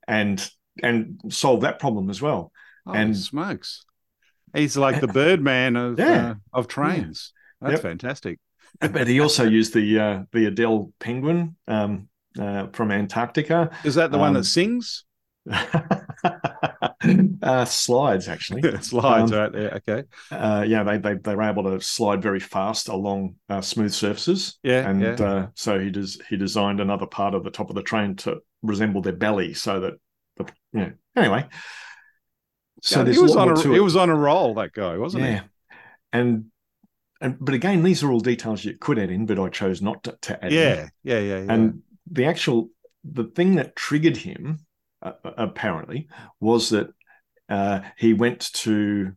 and 0.08 0.48
and 0.84 1.22
solve 1.30 1.62
that 1.62 1.80
problem 1.80 2.10
as 2.10 2.22
well. 2.22 2.52
Holy 2.86 3.00
and- 3.00 3.18
smokes. 3.18 3.86
He's 4.54 4.78
like 4.78 5.02
the 5.02 5.08
Birdman 5.22 5.76
of 5.76 6.00
Yeah. 6.00 6.30
uh, 6.32 6.36
of 6.54 6.68
trains. 6.68 7.34
That's 7.62 7.74
Yep. 7.74 7.82
fantastic. 7.82 8.40
But 8.80 9.08
he 9.08 9.20
also 9.22 9.46
used 9.48 9.74
the 9.74 10.00
uh, 10.00 10.24
the 10.34 10.50
Adélie 10.52 10.92
penguin 11.00 11.56
um, 11.68 12.10
uh, 12.40 12.68
from 12.74 12.92
Antarctica. 12.92 13.70
Is 13.86 13.96
that 13.96 14.12
the 14.12 14.18
one 14.18 14.30
Um, 14.30 14.34
that 14.36 14.44
sings? 14.46 15.06
uh, 17.44 17.66
slides 17.66 18.28
actually. 18.28 18.62
Slides 18.82 19.32
um, 19.32 19.38
right 19.38 19.52
there. 19.52 19.74
Okay. 19.76 20.04
uh, 20.32 20.66
yeah, 20.68 20.84
they, 20.84 20.98
they 20.98 21.14
they 21.16 21.36
were 21.36 21.44
able 21.44 21.64
to 21.64 21.80
slide 21.82 22.22
very 22.22 22.40
fast 22.40 22.88
along 22.90 23.36
uh, 23.50 23.62
smooth 23.62 23.94
surfaces, 23.94 24.58
Yeah. 24.64 24.90
and 24.90 25.02
yeah. 25.02 25.14
uh, 25.14 25.48
so 25.56 25.80
he 25.80 25.92
does 25.92 26.20
he 26.30 26.38
designed 26.38 26.80
another 26.80 27.06
part 27.06 27.34
of 27.36 27.44
the 27.44 27.52
top 27.52 27.70
of 27.70 27.76
the 27.76 27.84
train 27.84 28.16
to 28.18 28.38
resemble 28.64 29.02
their 29.02 29.14
belly, 29.14 29.54
so 29.54 29.80
that 29.82 29.94
the 30.38 30.46
you 30.74 30.80
know 30.80 30.92
anyway. 31.16 31.48
So 32.82 33.04
Yeah, 33.04 33.14
he 33.14 33.20
was 33.20 33.36
on 33.36 33.50
a 33.52 33.62
he 33.62 33.76
it. 33.76 33.80
was 33.80 33.96
on 33.96 34.10
a 34.10 34.16
roll, 34.16 34.54
that 34.56 34.74
guy, 34.74 34.98
wasn't 34.98 35.24
yeah, 35.26 35.42
and 36.12 36.46
and 37.22 37.38
but 37.40 37.56
again, 37.56 37.84
these 37.84 38.04
are 38.04 38.12
all 38.12 38.20
details 38.20 38.66
you 38.66 38.78
could 38.80 39.00
add 39.00 39.10
in, 39.10 39.26
but 39.26 39.40
I 39.40 39.50
chose 39.50 39.82
not 39.82 40.04
to, 40.04 40.18
to 40.24 40.46
add 40.46 40.52
he? 40.52 40.58
in. 40.58 40.64
Yeah. 40.64 40.90
Yeah. 41.04 41.20
Yeah. 41.20 41.40
Yeah. 41.40 41.54
And 41.54 41.82
the 42.12 42.26
actual 42.26 42.70
the 43.04 43.26
thing 43.26 43.56
that 43.56 43.76
triggered 43.76 44.18
him 44.18 44.60
uh, 45.06 45.12
apparently 45.38 46.08
was 46.40 46.70
that 46.70 46.88
uh, 47.50 47.80
he 47.98 48.14
went 48.14 48.52
to 48.54 49.12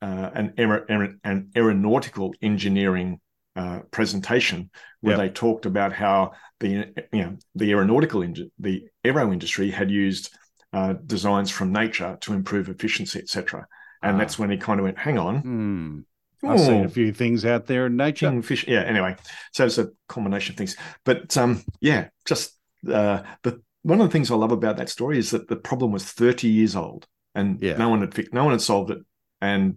uh, 0.00 0.30
an, 0.34 0.54
aer- 0.58 0.86
aer- 0.90 1.16
an 1.24 1.50
aeronautical 1.56 2.34
engineering 2.42 3.20
uh, 3.56 3.80
presentation 3.90 4.70
where 5.00 5.16
Yep. 5.16 5.20
they 5.26 5.32
talked 5.32 5.66
about 5.66 5.92
how 5.92 6.32
the 6.60 6.70
you 7.12 7.22
know 7.22 7.36
the 7.54 7.70
aeronautical 7.72 8.22
in- 8.22 8.50
the 8.58 8.84
aero 9.04 9.32
industry 9.32 9.70
had 9.70 9.90
used 9.90 10.30
uh, 10.72 10.94
designs 11.06 11.50
from 11.50 11.72
nature 11.72 12.16
to 12.20 12.32
improve 12.32 12.68
efficiency, 12.70 13.18
etc. 13.18 13.66
And 14.02 14.16
Ah. 14.16 14.18
that's 14.18 14.38
when 14.38 14.50
he 14.50 14.56
kind 14.56 14.80
of 14.80 14.84
went, 14.84 14.98
"Hang 14.98 15.18
on, 15.18 15.34
Hmm. 15.40 15.98
I've 16.44 16.58
seen 16.60 16.82
oh, 16.82 16.86
a 16.86 16.88
few 16.88 17.12
things 17.12 17.44
out 17.44 17.66
there 17.66 17.86
in 17.86 17.96
nature. 17.96 18.28
Kingfish. 18.30 18.66
Yeah. 18.66 18.80
Anyway, 18.82 19.14
so 19.52 19.66
it's 19.66 19.78
a 19.78 19.90
combination 20.08 20.54
of 20.54 20.56
things. 20.58 20.76
But 21.04 21.36
um, 21.36 21.62
yeah, 21.80 22.08
just 22.24 22.58
uh, 22.90 23.22
the 23.44 23.60
one 23.82 24.00
of 24.00 24.08
the 24.08 24.12
things 24.12 24.30
I 24.30 24.34
love 24.36 24.52
about 24.52 24.76
that 24.76 24.88
story 24.88 25.18
is 25.18 25.30
that 25.30 25.48
the 25.48 25.56
problem 25.56 25.92
was 25.92 26.04
30 26.04 26.48
years 26.48 26.76
old, 26.76 27.06
and 27.34 27.60
Yeah. 27.60 27.76
no 27.76 27.88
one 27.88 28.00
had 28.00 28.14
fixed, 28.14 28.32
no 28.32 28.44
one 28.44 28.52
had 28.52 28.62
solved 28.62 28.90
it, 28.90 28.98
and 29.40 29.76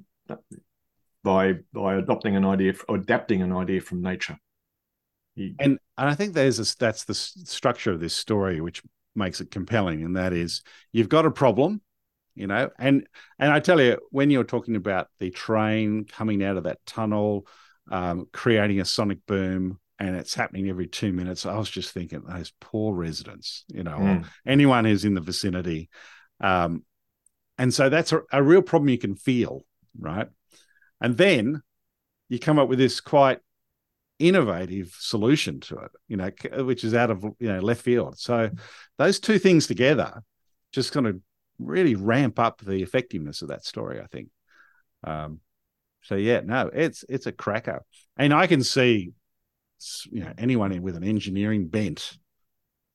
by 1.23 1.53
by 1.73 1.95
adopting 1.95 2.35
an 2.35 2.45
idea 2.45 2.73
or 2.87 2.97
adapting 2.97 3.41
an 3.41 3.51
idea 3.51 3.81
from 3.81 4.01
nature. 4.01 4.37
He- 5.35 5.55
And 5.59 5.79
and 5.97 6.09
I 6.09 6.15
think 6.15 6.33
there's 6.33 6.59
a, 6.59 6.77
that's 6.77 7.05
the 7.05 7.13
structure 7.13 7.91
of 7.91 7.99
this 7.99 8.15
story 8.15 8.61
which 8.61 8.83
makes 9.15 9.41
it 9.41 9.51
compelling, 9.51 10.03
and 10.03 10.15
that 10.17 10.33
is 10.33 10.61
you've 10.91 11.09
got 11.09 11.25
a 11.25 11.31
problem, 11.31 11.81
you 12.35 12.47
know, 12.47 12.69
and 12.77 13.07
and 13.39 13.51
I 13.51 13.59
tell 13.59 13.81
you 13.81 13.97
when 14.11 14.29
you're 14.29 14.43
talking 14.43 14.75
about 14.75 15.07
the 15.19 15.31
train 15.31 16.05
coming 16.05 16.43
out 16.43 16.57
of 16.57 16.63
that 16.65 16.85
tunnel, 16.85 17.47
um, 17.89 18.27
creating 18.31 18.81
a 18.81 18.85
sonic 18.85 19.25
boom, 19.25 19.79
and 19.99 20.15
it's 20.15 20.33
happening 20.35 20.69
every 20.69 20.87
two 20.87 21.13
minutes. 21.13 21.45
I 21.45 21.57
was 21.57 21.69
just 21.69 21.91
thinking 21.91 22.21
those 22.27 22.51
poor 22.59 22.93
residents, 22.93 23.63
you 23.67 23.83
know, 23.83 23.97
Mm. 23.97 24.25
anyone 24.45 24.85
who's 24.85 25.05
in 25.05 25.13
the 25.13 25.21
vicinity. 25.21 25.89
Um, 26.41 26.83
and 27.57 27.73
so 27.73 27.87
that's 27.89 28.11
a, 28.11 28.21
a 28.31 28.43
real 28.43 28.61
problem 28.61 28.89
you 28.89 28.97
can 28.97 29.15
feel, 29.15 29.65
right? 29.97 30.27
And 30.99 31.15
then 31.17 31.61
you 32.27 32.39
come 32.39 32.59
up 32.59 32.67
with 32.67 32.79
this 32.79 32.99
quite 32.99 33.39
innovative 34.19 34.95
solution 34.97 35.59
to 35.59 35.77
it, 35.77 35.91
you 36.07 36.17
know, 36.17 36.31
which 36.63 36.83
is 36.83 36.93
out 36.93 37.11
of 37.11 37.23
you 37.39 37.47
know 37.47 37.59
left 37.59 37.81
field. 37.81 38.17
So 38.17 38.49
those 38.97 39.19
two 39.19 39.39
things 39.39 39.67
together 39.67 40.23
just 40.71 40.91
kind 40.91 41.07
of 41.07 41.19
really 41.59 41.95
ramp 41.95 42.39
up 42.39 42.59
the 42.61 42.81
effectiveness 42.81 43.41
of 43.41 43.49
that 43.49 43.65
story. 43.65 44.01
I 44.01 44.07
think. 44.07 44.29
Um, 45.03 45.39
so 46.01 46.15
yeah, 46.15 46.41
no, 46.41 46.69
it's 46.73 47.03
it's 47.09 47.25
a 47.25 47.31
cracker, 47.31 47.83
and 48.17 48.33
I 48.33 48.47
can 48.47 48.63
see, 48.63 49.11
you 50.11 50.21
know, 50.21 50.33
anyone 50.37 50.81
with 50.81 50.95
an 50.95 51.03
engineering 51.03 51.67
bent, 51.67 52.17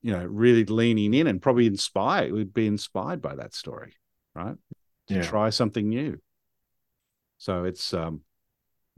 you 0.03 0.13
know, 0.13 0.25
really 0.25 0.65
leaning 0.65 1.15
in 1.15 1.27
and 1.27 1.43
probably 1.43 1.67
inspired 1.67 2.33
would 2.33 2.55
be 2.55 2.67
inspired 2.67 3.21
by 3.21 3.35
that 3.37 3.55
story, 3.55 3.95
right? 4.35 4.57
To 5.09 5.15
Yeah. 5.15 5.23
try 5.23 5.51
something 5.51 5.89
new. 5.89 6.21
So 7.39 7.65
it's 7.65 7.95
um, 7.95 8.23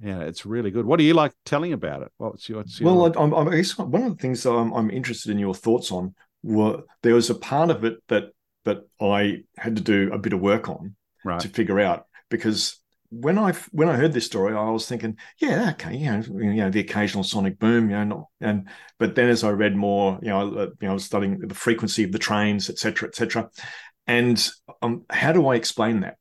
yeah, 0.03 0.21
it's 0.21 0.45
really 0.45 0.71
good. 0.71 0.85
What 0.85 0.99
do 0.99 1.05
you 1.05 1.15
like 1.15 1.33
telling 1.45 1.73
about 1.73 2.03
it? 2.03 2.13
What's 2.19 2.49
your, 2.49 2.59
what's 2.59 2.81
your 2.81 2.91
Well, 2.91 3.17
I, 3.17 3.23
I'm, 3.23 3.49
I 3.49 3.57
guess 3.57 3.79
one 3.79 4.03
of 4.03 4.17
the 4.17 4.21
things 4.23 4.43
that 4.43 4.53
I'm, 4.53 4.73
I'm 4.73 4.91
interested 4.91 5.31
in 5.31 5.39
your 5.39 5.55
thoughts 5.55 5.93
on 5.93 6.15
were 6.43 6.83
there 7.03 7.15
was 7.15 7.31
a 7.31 7.35
part 7.37 7.71
of 7.71 7.85
it 7.85 8.03
that 8.09 8.33
that 8.65 8.79
I 9.01 9.43
had 9.57 9.77
to 9.77 9.83
do 9.83 10.11
a 10.13 10.19
bit 10.19 10.33
of 10.33 10.41
work 10.41 10.69
on 10.69 10.95
right? 11.25 11.41
to 11.41 11.49
figure 11.49 11.81
out 11.81 12.07
because 12.31 12.81
when 13.13 13.39
I 13.39 13.53
when 13.73 13.89
I 13.91 13.97
heard 13.97 14.15
this 14.15 14.25
story, 14.25 14.55
I 14.55 14.71
was 14.71 14.87
thinking, 14.87 15.19
yeah, 15.39 15.71
okay, 15.73 15.95
you 15.95 16.11
know, 16.11 16.23
you 16.41 16.55
know, 16.55 16.71
the 16.71 16.81
occasional 16.81 17.25
sonic 17.25 17.59
boom, 17.59 17.91
you 17.91 17.97
know, 17.97 18.05
not, 18.05 18.25
and 18.41 18.69
but 18.99 19.15
then 19.15 19.29
as 19.29 19.45
I 19.45 19.51
read 19.51 19.77
more, 19.77 20.19
you 20.23 20.29
know, 20.31 20.39
I, 20.41 20.45
you 20.63 20.75
know, 20.81 20.91
I 20.91 20.95
was 20.95 21.05
studying 21.05 21.39
the 21.39 21.55
frequency 21.55 22.05
of 22.05 22.13
the 22.13 22.19
trains, 22.19 22.71
et 22.71 22.79
cetera, 22.79 23.09
et 23.09 23.15
cetera, 23.15 23.51
and 24.07 24.49
um, 24.81 25.05
how 25.11 25.33
do 25.33 25.47
I 25.47 25.57
explain 25.57 26.01
that? 26.01 26.17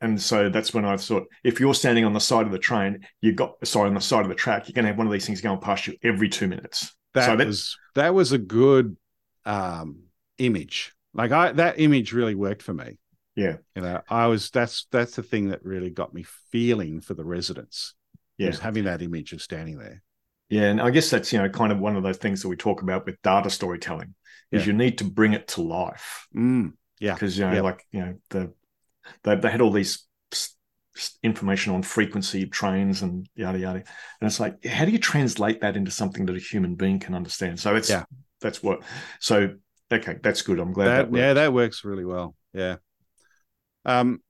And 0.00 0.22
so 0.22 0.48
that's 0.48 0.72
when 0.72 0.84
I 0.84 0.96
thought, 0.96 1.24
if 1.42 1.58
you're 1.58 1.74
standing 1.74 2.04
on 2.04 2.12
the 2.12 2.20
side 2.20 2.46
of 2.46 2.52
the 2.52 2.58
train, 2.60 3.04
you've 3.20 3.34
got 3.34 3.54
sorry 3.66 3.88
on 3.88 3.94
the 3.94 4.00
side 4.00 4.22
of 4.22 4.28
the 4.28 4.36
track, 4.36 4.68
you're 4.68 4.74
going 4.74 4.84
to 4.84 4.90
have 4.90 4.98
one 4.98 5.08
of 5.08 5.12
these 5.12 5.26
things 5.26 5.40
going 5.40 5.58
past 5.58 5.88
you 5.88 5.96
every 6.04 6.28
two 6.28 6.46
minutes. 6.46 6.94
that 7.14 7.26
so 7.26 7.36
that- 7.36 7.46
was 7.48 7.76
that 7.96 8.14
was 8.14 8.30
a 8.30 8.38
good 8.38 8.96
um 9.44 10.04
image. 10.38 10.92
Like 11.14 11.32
I 11.32 11.50
that 11.52 11.80
image 11.80 12.12
really 12.12 12.36
worked 12.36 12.62
for 12.62 12.74
me. 12.74 12.96
Yeah. 13.38 13.56
You 13.76 13.82
know, 13.82 14.00
I 14.10 14.26
was 14.26 14.50
that's 14.50 14.86
that's 14.90 15.14
the 15.14 15.22
thing 15.22 15.50
that 15.50 15.64
really 15.64 15.90
got 15.90 16.12
me 16.12 16.24
feeling 16.50 17.00
for 17.00 17.14
the 17.14 17.24
residents. 17.24 17.94
Yeah. 18.36 18.48
Was 18.48 18.58
having 18.58 18.84
that 18.84 19.00
image 19.00 19.32
of 19.32 19.40
standing 19.40 19.78
there. 19.78 20.02
Yeah, 20.48 20.62
and 20.70 20.80
I 20.80 20.90
guess 20.90 21.08
that's 21.10 21.32
you 21.32 21.38
know 21.38 21.48
kind 21.48 21.70
of 21.70 21.78
one 21.78 21.96
of 21.96 22.02
those 22.02 22.16
things 22.16 22.42
that 22.42 22.48
we 22.48 22.56
talk 22.56 22.82
about 22.82 23.06
with 23.06 23.22
data 23.22 23.48
storytelling 23.48 24.14
is 24.50 24.62
Yeah. 24.62 24.72
you 24.72 24.72
need 24.72 24.98
to 24.98 25.04
bring 25.04 25.34
it 25.34 25.46
to 25.48 25.62
life. 25.62 26.26
Mm, 26.36 26.72
Yeah. 26.98 27.14
because 27.14 27.38
you 27.38 27.44
know 27.46 27.52
Yeah. 27.52 27.60
like 27.60 27.86
you 27.92 28.00
know 28.00 28.14
the 28.30 28.52
they, 29.22 29.36
they 29.36 29.50
had 29.50 29.60
all 29.60 29.70
these 29.70 30.04
information 31.22 31.72
on 31.74 31.82
frequency 31.84 32.42
of 32.42 32.50
trains 32.50 33.02
and 33.02 33.28
yada 33.36 33.56
yada 33.58 33.78
and 33.78 34.26
it's 34.28 34.40
like 34.40 34.64
how 34.64 34.84
do 34.84 34.90
you 34.90 34.98
translate 34.98 35.60
that 35.60 35.76
into 35.76 35.92
something 35.92 36.26
that 36.26 36.34
a 36.34 36.40
human 36.40 36.74
being 36.74 36.98
can 36.98 37.14
understand 37.14 37.60
so 37.60 37.76
it's 37.76 37.88
Yeah. 37.88 38.02
that's 38.40 38.64
what 38.64 38.80
so 39.20 39.54
okay 39.92 40.16
that's 40.24 40.42
good 40.42 40.58
i'm 40.58 40.72
glad 40.72 40.86
that, 40.88 41.12
that, 41.12 41.16
yeah, 41.18 41.32
that 41.34 41.52
works 41.52 41.84
really 41.84 42.04
well. 42.04 42.34
Yeah. 42.52 42.76
Um, 43.88 44.20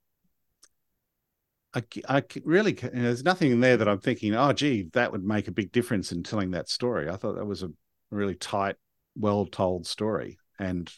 I, 1.75 1.83
I 2.09 2.23
really, 2.45 2.77
c- 2.77 2.88
there's 2.93 3.25
nothing 3.25 3.53
in 3.53 3.61
there 3.61 3.77
that 3.77 3.88
I'm 3.88 4.00
thinking, 4.00 4.35
oh, 4.35 4.53
gee, 4.53 4.88
that 4.93 5.12
would 5.12 5.25
make 5.25 5.49
a 5.49 5.53
big 5.53 5.73
difference 5.73 6.12
in 6.12 6.23
telling 6.23 6.53
that 6.53 6.69
story. 6.69 7.11
I 7.11 7.17
thought 7.17 7.37
that 7.37 7.45
was 7.45 7.62
a 7.62 7.71
really 8.11 8.37
tight, 8.37 8.77
well 9.17 9.45
told 9.47 9.87
story. 9.87 10.38
And, 10.59 10.91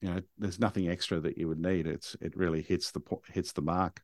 you 0.00 0.08
know, 0.08 0.20
there's 0.38 0.60
nothing 0.60 0.88
extra 0.88 1.20
that 1.20 1.36
you 1.36 1.48
would 1.48 1.60
need. 1.60 1.86
It's, 1.86 2.16
it 2.20 2.36
really 2.36 2.62
hits 2.62 2.92
the, 2.92 3.00
po- 3.00 3.22
hits 3.32 3.52
the 3.52 3.62
mark. 3.62 4.00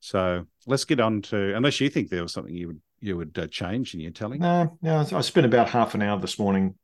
So 0.00 0.44
let's 0.66 0.84
get 0.84 1.00
on 1.00 1.22
to, 1.22 1.56
unless 1.56 1.80
you 1.80 1.88
think 1.88 2.10
there 2.10 2.22
was 2.22 2.32
something 2.32 2.54
you 2.54 2.68
would, 2.68 2.80
you 3.00 3.16
would 3.16 3.38
uh, 3.38 3.46
change 3.46 3.94
in 3.94 4.00
your 4.00 4.12
telling. 4.12 4.40
no 4.40 4.78
no 4.80 5.06
i 5.12 5.20
spent 5.20 5.46
about 5.46 5.68
half 5.68 5.94
an 5.94 6.00
hour 6.00 6.18
this 6.18 6.38
morning 6.38 6.74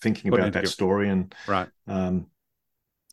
thinking 0.00 0.30
Putting 0.30 0.46
about 0.46 0.62
that 0.62 0.68
story 0.68 1.08
and 1.10 1.34
Right. 1.46 1.68
um 1.86 2.26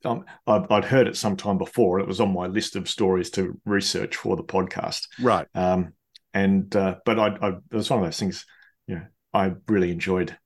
um, 0.06 0.26
I'd, 0.48 0.72
I'd 0.72 0.86
heard 0.86 1.08
it 1.08 1.18
sometime 1.18 1.58
before. 1.58 2.00
It 2.00 2.08
was 2.08 2.20
on 2.20 2.34
my 2.34 2.48
list 2.48 2.76
of 2.76 2.90
stories 2.90 3.30
to 3.32 3.60
research 3.66 4.16
for 4.16 4.36
the 4.36 4.44
podcast. 4.44 5.08
Right. 5.22 5.48
Um, 5.56 5.94
and 6.34 6.74
uh, 6.76 6.96
but 7.06 7.20
I, 7.20 7.28
I 7.42 7.48
it 7.50 7.62
was 7.72 7.90
one 7.90 8.00
of 8.00 8.06
those 8.06 8.20
things. 8.20 8.46
You 8.88 8.96
know, 8.96 9.06
I 9.34 9.54
really 9.68 9.92
enjoyed 9.92 10.38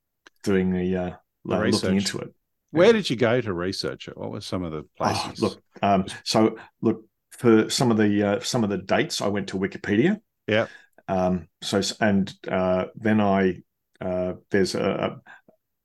doing 0.44 0.72
the, 0.72 0.96
uh, 0.96 1.12
The 1.46 1.58
looking 1.58 1.98
into 1.98 2.20
it. 2.20 2.34
Where 2.72 2.94
did 2.94 3.10
you 3.10 3.16
go 3.16 3.42
to 3.42 3.52
research 3.54 4.08
it? 4.08 4.16
What 4.18 4.32
were 4.32 4.42
some 4.42 4.64
of 4.64 4.72
the 4.72 4.80
Oh, 4.80 4.88
places? 4.98 5.42
look, 5.42 5.62
um, 5.82 6.06
so 6.24 6.58
look 6.82 7.04
for 7.32 7.70
some 7.70 7.90
of 7.90 7.98
the 7.98 8.24
uh, 8.24 8.40
some 8.42 8.64
of 8.64 8.70
the 8.70 8.78
dates. 8.78 9.22
I 9.22 9.28
went 9.28 9.48
to 9.50 9.58
Wikipedia. 9.58 10.22
Yeah. 10.48 10.68
Um, 11.08 11.48
so 11.62 11.82
and 12.00 12.32
uh, 12.48 12.86
then 12.96 13.20
I 13.20 13.62
uh, 14.00 14.34
there's 14.52 14.76
a, 14.76 14.82
a 14.82 15.22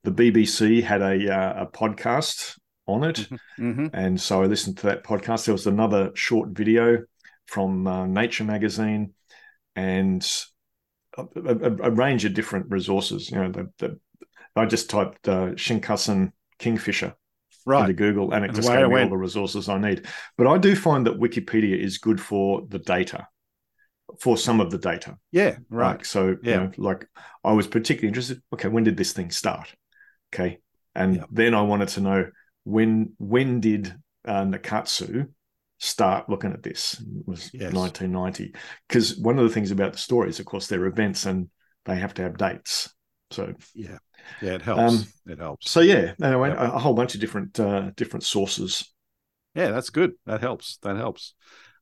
the 0.03 0.11
BBC 0.11 0.83
had 0.83 1.01
a 1.01 1.33
uh, 1.35 1.63
a 1.63 1.65
podcast 1.65 2.57
on 2.87 3.03
it. 3.03 3.27
hmm 3.57 3.87
And 3.93 4.19
so 4.19 4.41
I 4.43 4.45
listened 4.45 4.77
to 4.79 4.87
that 4.87 5.03
podcast. 5.03 5.45
There 5.45 5.53
was 5.53 5.67
another 5.67 6.11
short 6.15 6.49
video 6.49 7.03
from 7.47 7.87
uh, 7.87 8.05
Nature 8.07 8.43
magazine 8.43 9.13
and 9.75 10.25
a, 11.17 11.23
a, 11.35 11.71
a 11.87 11.91
range 11.91 12.25
of 12.25 12.33
different 12.33 12.67
resources. 12.69 13.29
You 13.31 13.37
know, 13.37 13.51
the, 13.51 13.69
the, 13.79 13.99
I 14.55 14.65
just 14.65 14.89
typed 14.89 15.27
uh, 15.27 15.49
Shinkansen 15.55 16.31
Kingfisher 16.59 17.15
Right. 17.65 17.81
into 17.81 17.93
Google 17.93 18.31
and 18.33 18.45
it 18.45 18.49
And 18.49 18.55
just 18.57 18.71
gave 18.71 18.87
me 18.87 19.01
all 19.01 19.09
the 19.09 19.17
resources 19.17 19.69
I 19.69 19.77
need. 19.79 20.05
But 20.37 20.47
I 20.47 20.57
do 20.57 20.75
find 20.75 21.07
that 21.07 21.19
Wikipedia 21.19 21.77
is 21.77 21.97
good 21.97 22.21
for 22.21 22.63
the 22.67 22.79
data, 22.79 23.27
for 24.19 24.37
some 24.37 24.61
of 24.61 24.71
the 24.71 24.77
data. 24.77 25.17
Yeah. 25.31 25.57
Right. 25.69 25.97
Like, 25.97 26.05
so, 26.05 26.37
Yeah. 26.43 26.53
you 26.53 26.59
know, 26.61 26.71
like 26.77 27.07
I 27.43 27.53
was 27.53 27.67
particularly 27.67 28.09
interested. 28.09 28.41
Okay, 28.53 28.67
when 28.67 28.83
did 28.83 28.97
this 28.97 29.13
thing 29.13 29.31
start? 29.31 29.73
Okay, 30.33 30.59
and 30.93 31.15
Yeah. 31.15 31.25
then 31.31 31.53
I 31.53 31.61
wanted 31.61 31.89
to 31.89 32.01
know 32.01 32.25
when 32.65 33.13
when 33.17 33.61
did 33.61 33.95
uh, 34.27 34.43
Nakatsu 34.43 35.29
start 35.79 36.29
looking 36.29 36.51
at 36.51 36.63
this? 36.63 36.95
It 36.99 37.27
was 37.27 37.49
Yes. 37.53 37.71
1990. 37.73 38.53
Because 38.87 39.15
one 39.17 39.39
of 39.39 39.43
the 39.47 39.53
things 39.53 39.71
about 39.71 39.93
the 39.93 39.97
stories, 39.99 40.39
of 40.39 40.45
course, 40.45 40.67
they're 40.67 40.85
events 40.85 41.25
and 41.25 41.49
they 41.85 41.95
have 41.95 42.13
to 42.15 42.23
have 42.23 42.37
dates. 42.37 42.93
So, 43.31 43.53
Yeah. 43.73 43.97
Yeah. 44.41 44.55
It 44.55 44.61
helps. 44.61 44.81
Um, 44.81 45.05
it 45.27 45.39
helps. 45.39 45.69
so 45.71 45.79
yeah, 45.79 46.13
anyway, 46.21 46.49
Yep. 46.49 46.59
a, 46.59 46.71
a 46.73 46.79
whole 46.79 46.93
bunch 46.95 47.15
of 47.15 47.21
different 47.21 47.59
uh, 47.59 47.91
different 47.95 48.23
sources. 48.23 48.91
Yeah, 49.53 49.71
that's 49.71 49.89
good. 49.89 50.13
That 50.25 50.41
helps. 50.41 50.77
That 50.81 50.97
helps. 50.97 51.33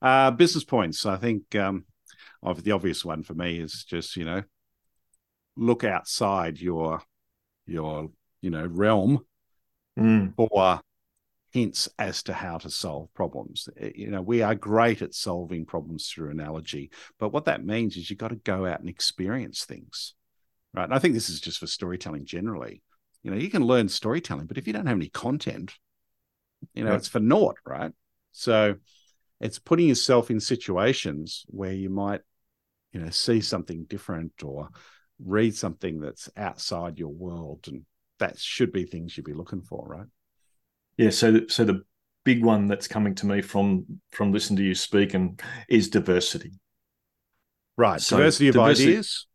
Uh, 0.02 0.30
business 0.32 0.64
points. 0.66 1.06
I 1.06 1.16
think 1.16 1.56
um, 1.56 1.86
of 2.44 2.64
the 2.64 2.72
obvious 2.72 3.04
one 3.06 3.24
for 3.24 3.34
me 3.34 3.60
is 3.60 3.84
just 3.86 4.18
you 4.18 4.26
know 4.26 4.44
look 5.56 5.84
outside 5.84 6.60
your 6.60 7.02
your 7.66 8.10
you 8.42 8.50
know 8.50 8.66
realm 8.66 9.26
Mm, 9.98 10.34
for 10.36 10.82
hints 11.52 11.88
as 12.00 12.24
to 12.24 12.34
how 12.34 12.58
to 12.58 12.70
solve 12.70 13.14
problems. 13.14 13.70
Uh, 13.82 13.90
You 13.94 14.10
know, 14.10 14.22
we 14.22 14.42
are 14.42 14.56
great 14.56 15.02
at 15.02 15.14
solving 15.14 15.66
problems 15.66 16.10
through 16.10 16.32
analogy, 16.32 16.90
but 17.20 17.30
what 17.30 17.46
that 17.46 17.64
means 17.64 17.96
is 17.96 18.10
you've 18.10 18.20
got 18.20 18.30
to 18.30 18.36
go 18.36 18.66
out 18.66 18.80
and 18.80 18.90
experience 18.90 19.64
things, 19.64 20.16
right? 20.74 20.86
And 20.86 20.94
I 20.94 21.00
think 21.00 21.14
this 21.14 21.30
is 21.30 21.40
just 21.40 21.60
for 21.60 21.68
storytelling 21.68 22.26
generally. 22.26 22.82
You 23.22 23.32
know, 23.32 23.38
you 23.38 23.50
can 23.50 23.64
learn 23.64 23.88
storytelling, 23.88 24.48
but 24.48 24.58
if 24.58 24.66
you 24.66 24.74
don't 24.74 24.88
have 24.88 24.98
any 24.98 25.10
content, 25.10 25.74
you 26.74 26.84
know, 26.84 26.92
Yeah. 26.92 26.98
it's 26.98 27.08
for 27.08 27.20
naught, 27.20 27.58
right? 27.66 27.94
So 28.32 28.76
it's 29.40 29.60
putting 29.60 29.88
yourself 29.88 30.32
in 30.32 30.40
situations 30.40 31.46
where 31.48 31.74
you 31.74 31.90
might, 31.90 32.22
you 32.92 33.00
know, 33.00 33.12
see 33.12 33.42
something 33.42 33.84
different 33.84 34.44
or 34.44 34.70
read 35.24 35.56
something 35.56 36.00
that's 36.00 36.30
outside 36.36 36.98
your 36.98 37.14
world 37.14 37.68
and 37.68 37.86
that 38.20 38.40
should 38.40 38.72
be 38.72 38.86
things 38.86 39.18
you'd 39.18 39.26
be 39.26 39.34
looking 39.34 39.62
for, 39.62 39.86
right? 39.88 40.08
yeah, 40.98 41.10
so 41.10 41.48
so 41.48 41.64
the 41.66 41.82
big 42.24 42.44
one 42.44 42.68
that's 42.68 42.88
coming 42.88 43.16
to 43.16 43.26
me 43.26 43.42
from 43.42 43.86
from 44.12 44.32
listening 44.32 44.58
to 44.58 44.64
you 44.64 44.76
speak 44.76 45.14
and 45.14 45.42
is 45.68 45.90
diversity. 45.90 46.52
Right. 47.78 48.00
So 48.00 48.18
diversity 48.18 48.48
of 48.50 48.56
diversity- 48.56 48.90
ideas. 48.92 49.28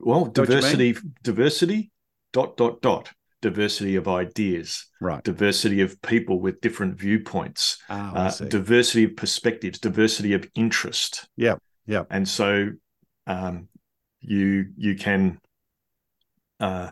Well, 0.00 0.24
what 0.24 0.36
you 0.36 0.42
mean? 0.44 0.50
diversity, 0.60 0.96
diversity, 1.22 1.90
dot 2.32 2.56
dot 2.56 2.80
dot, 2.82 3.12
diversity 3.40 3.94
of 3.96 4.08
ideas, 4.08 4.86
Right. 5.00 5.22
diversity 5.22 5.80
of 5.82 6.00
people 6.02 6.40
with 6.40 6.60
different 6.60 6.98
viewpoints, 6.98 7.78
I 7.88 7.98
uh, 7.98 8.30
diversity 8.48 9.04
of 9.04 9.16
perspectives, 9.16 9.78
diversity 9.78 10.32
of 10.32 10.48
interest. 10.56 11.28
Yeah, 11.36 11.56
yeah. 11.86 12.04
And 12.10 12.28
so, 12.28 12.70
um, 13.26 13.68
you 14.20 14.66
you 14.76 14.96
can 14.96 15.38
uh, 16.58 16.90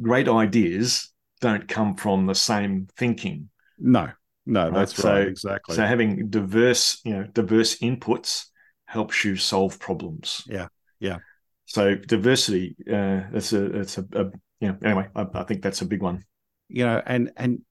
great 0.00 0.28
ideas 0.28 1.12
don't 1.40 1.68
come 1.68 1.94
from 1.96 2.26
the 2.26 2.34
same 2.34 2.88
thinking. 2.96 3.48
no, 3.78 4.08
no, 4.46 4.64
Right, 4.64 4.74
that's 4.74 4.94
so- 4.94 5.10
right. 5.12 5.28
Exactly. 5.28 5.74
So 5.76 5.82
having 5.84 6.28
diverse, 6.30 7.00
you 7.04 7.12
know, 7.14 7.24
diverse 7.24 7.78
inputs 7.78 8.46
helps 8.86 9.24
you 9.24 9.36
solve 9.36 9.78
problems. 9.80 10.42
Yeah, 10.46 10.68
yeah. 11.00 11.18
So 11.66 11.94
diversity, 11.96 12.76
uh, 12.88 13.22
that's 13.32 13.52
a, 13.52 13.80
it's 13.80 13.98
a, 13.98 14.04
a 14.12 14.24
you 14.60 14.68
know, 14.68 14.78
anyway, 14.84 15.08
I, 15.16 15.26
I 15.34 15.42
think 15.42 15.62
that's 15.62 15.82
a 15.82 15.86
big 15.86 16.00
one. 16.02 16.24
you 16.68 16.84
know, 16.86 17.02
and 17.04 17.32
and 17.36 17.62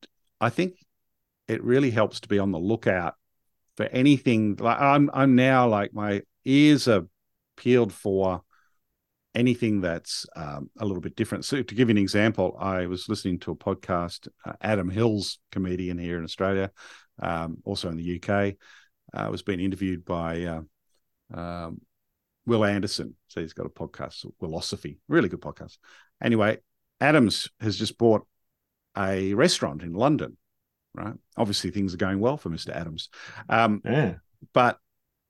I 0.42 0.50
think 0.50 0.76
it 1.48 1.64
really 1.64 1.92
helps 1.92 2.20
to 2.22 2.28
be 2.28 2.40
on 2.40 2.52
the 2.52 2.60
lookout 2.60 3.16
for 3.78 3.86
anything. 3.86 4.58
Like 4.60 4.80
I'm, 4.80 5.10
I'm 5.14 5.36
now 5.36 5.68
like 5.70 5.94
my 5.94 6.22
ears 6.44 6.88
are 6.88 7.08
peeled 7.56 7.94
for 7.94 8.42
anything 9.36 9.82
that's 9.82 10.26
um, 10.36 10.70
a 10.80 10.86
little 10.86 11.02
bit 11.02 11.16
different. 11.16 11.46
So, 11.46 11.62
to 11.62 11.76
give 11.76 11.90
you 11.90 11.94
an 11.94 11.98
example, 11.98 12.56
I 12.60 12.88
was 12.88 13.10
listening 13.10 13.40
to 13.40 13.52
a 13.52 13.56
podcast. 13.56 14.28
Uh, 14.46 14.54
Adam 14.62 14.90
Hills, 14.90 15.40
comedian 15.52 15.98
here 15.98 16.18
in 16.18 16.24
Australia, 16.24 16.72
um, 17.22 17.58
also 17.66 17.90
in 17.90 17.98
the 17.98 18.22
UK, 18.22 18.56
uh, 19.14 19.30
was 19.30 19.44
being 19.44 19.60
interviewed 19.60 20.06
by 20.06 20.44
uh, 20.44 21.38
um, 21.38 21.82
Wil 22.46 22.66
Anderson. 22.66 23.16
So 23.28 23.42
he's 23.42 23.54
got 23.54 23.66
a 23.66 23.70
podcast, 23.70 24.26
Wilosophy, 24.42 24.98
really 25.08 25.30
good 25.30 25.42
podcast. 25.42 25.78
Anyway, 26.24 26.60
Adams 27.02 27.50
has 27.60 27.78
just 27.78 27.98
bought 27.98 28.26
a 28.98 29.34
restaurant 29.34 29.84
in 29.84 29.94
London. 29.94 30.38
Right, 30.94 31.16
obviously 31.36 31.72
things 31.72 31.94
are 31.94 31.98
going 31.98 32.22
well 32.22 32.38
for 32.38 32.50
Mr. 32.50 32.70
Adams. 32.74 33.10
Um, 33.50 33.82
yeah, 33.84 34.14
but 34.54 34.80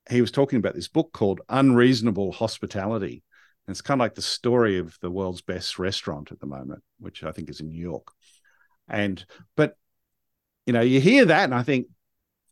he 0.07 0.21
was 0.21 0.29
talking 0.29 0.59
about 0.59 0.75
this 0.75 0.87
book 0.87 1.11
called 1.11 1.41
Unreasonable 1.49 2.31
Hospitality 2.33 3.23
it's 3.67 3.81
kind 3.81 3.99
of 3.99 4.03
like 4.03 4.15
the 4.15 4.21
story 4.21 4.77
of 4.77 4.95
the 5.01 5.09
world's 5.09 5.41
best 5.41 5.79
restaurant 5.79 6.31
at 6.31 6.39
the 6.39 6.45
moment, 6.45 6.83
which 6.99 7.23
I 7.23 7.31
think 7.31 7.49
is 7.49 7.59
in 7.59 7.69
New 7.69 7.81
York. 7.81 8.07
And 8.87 9.23
but 9.55 9.75
you 10.65 10.73
know, 10.73 10.81
you 10.81 10.99
hear 10.99 11.25
that, 11.25 11.45
and 11.45 11.53
I 11.53 11.63
think, 11.63 11.87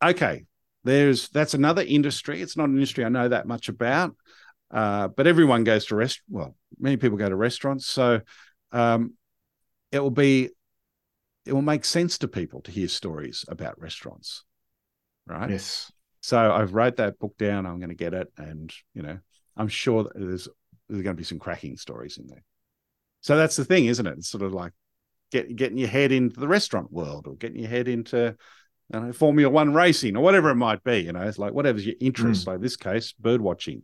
okay, 0.04 0.46
there's 0.84 1.30
that's 1.30 1.54
another 1.54 1.84
industry. 1.84 2.42
It's 2.42 2.58
not 2.58 2.70
an 2.70 2.76
industry 2.76 3.06
I 3.06 3.10
know 3.10 3.30
that 3.30 3.48
much 3.48 3.70
about, 3.70 4.16
uh, 4.72 5.08
but 5.08 5.28
everyone 5.28 5.64
goes 5.64 5.86
to 5.88 5.96
rest. 5.96 6.22
Well, 6.30 6.56
many 6.80 6.98
people 6.98 7.18
go 7.18 7.30
to 7.30 7.36
restaurants, 7.36 7.86
so 7.86 8.22
um, 8.72 9.14
it 9.92 10.00
will 10.00 10.12
be 10.12 10.50
it 11.46 11.54
will 11.54 11.62
make 11.62 11.86
sense 11.86 12.18
to 12.20 12.28
people 12.28 12.62
to 12.62 12.72
hear 12.72 12.88
stories 12.88 13.46
about 13.48 13.80
restaurants, 13.80 14.44
right? 15.28 15.50
Yes. 15.50 15.92
So 16.22 16.54
I've 16.54 16.74
wrote 16.74 16.98
that 16.98 17.20
book 17.20 17.38
down. 17.38 17.66
I'm 17.66 17.80
going 17.80 17.90
to 17.90 17.96
get 17.96 18.14
it, 18.14 18.32
and 18.38 18.74
you 18.94 19.04
know, 19.04 19.20
I'm 19.56 19.68
sure 19.68 20.04
that 20.04 20.14
there's 20.16 20.48
there's 20.94 21.04
going 21.04 21.16
to 21.16 21.20
be 21.20 21.26
some 21.26 21.40
cracking 21.40 21.76
stories 21.76 22.18
in 22.18 22.28
there. 22.28 22.44
So 23.22 23.36
that's 23.36 23.56
the 23.56 23.66
thing, 23.66 23.86
isn't 23.86 24.06
it? 24.06 24.18
It's 24.18 24.30
sort 24.30 24.44
of 24.44 24.54
like 24.54 24.74
get, 25.32 25.56
getting 25.56 25.78
your 25.78 25.90
head 25.90 26.12
into 26.12 26.40
the 26.40 26.48
restaurant 26.48 26.92
world 26.92 27.26
or 27.28 27.36
getting 27.36 27.60
your 27.60 27.70
head 27.70 27.88
into 27.88 28.36
you 28.94 29.00
know, 29.00 29.12
Formula 29.14 29.50
One 29.50 29.74
racing 29.74 30.16
or 30.16 30.24
whatever 30.24 30.50
it 30.50 30.56
might 30.56 30.84
be. 30.84 31.00
You 31.00 31.14
know, 31.14 31.22
it's 31.22 31.40
like 31.40 31.54
whatever's 31.54 31.86
your 31.86 31.96
interest. 32.00 32.46
Mm. 32.46 32.48
Like 32.48 32.62
this 32.62 32.76
case, 32.76 33.14
bird 33.14 33.42
watching. 33.42 33.84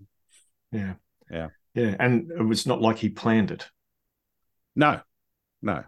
Yeah, 0.72 0.94
yeah, 1.32 1.48
yeah. 1.74 1.96
And 2.00 2.32
it 2.32 2.44
was 2.44 2.68
not 2.68 2.82
like 2.82 2.98
he 2.98 3.10
planned 3.10 3.51
it. 3.51 3.68
No, 4.75 5.01
no, 5.62 5.84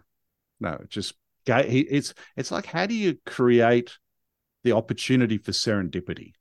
no. 0.60 0.78
Just 0.88 1.14
it's 1.46 2.14
it's 2.36 2.50
like 2.50 2.66
how 2.66 2.86
do 2.86 2.94
you 2.94 3.18
create 3.24 3.96
the 4.64 4.72
opportunity 4.72 5.38
for 5.38 5.52
serendipity? 5.52 6.32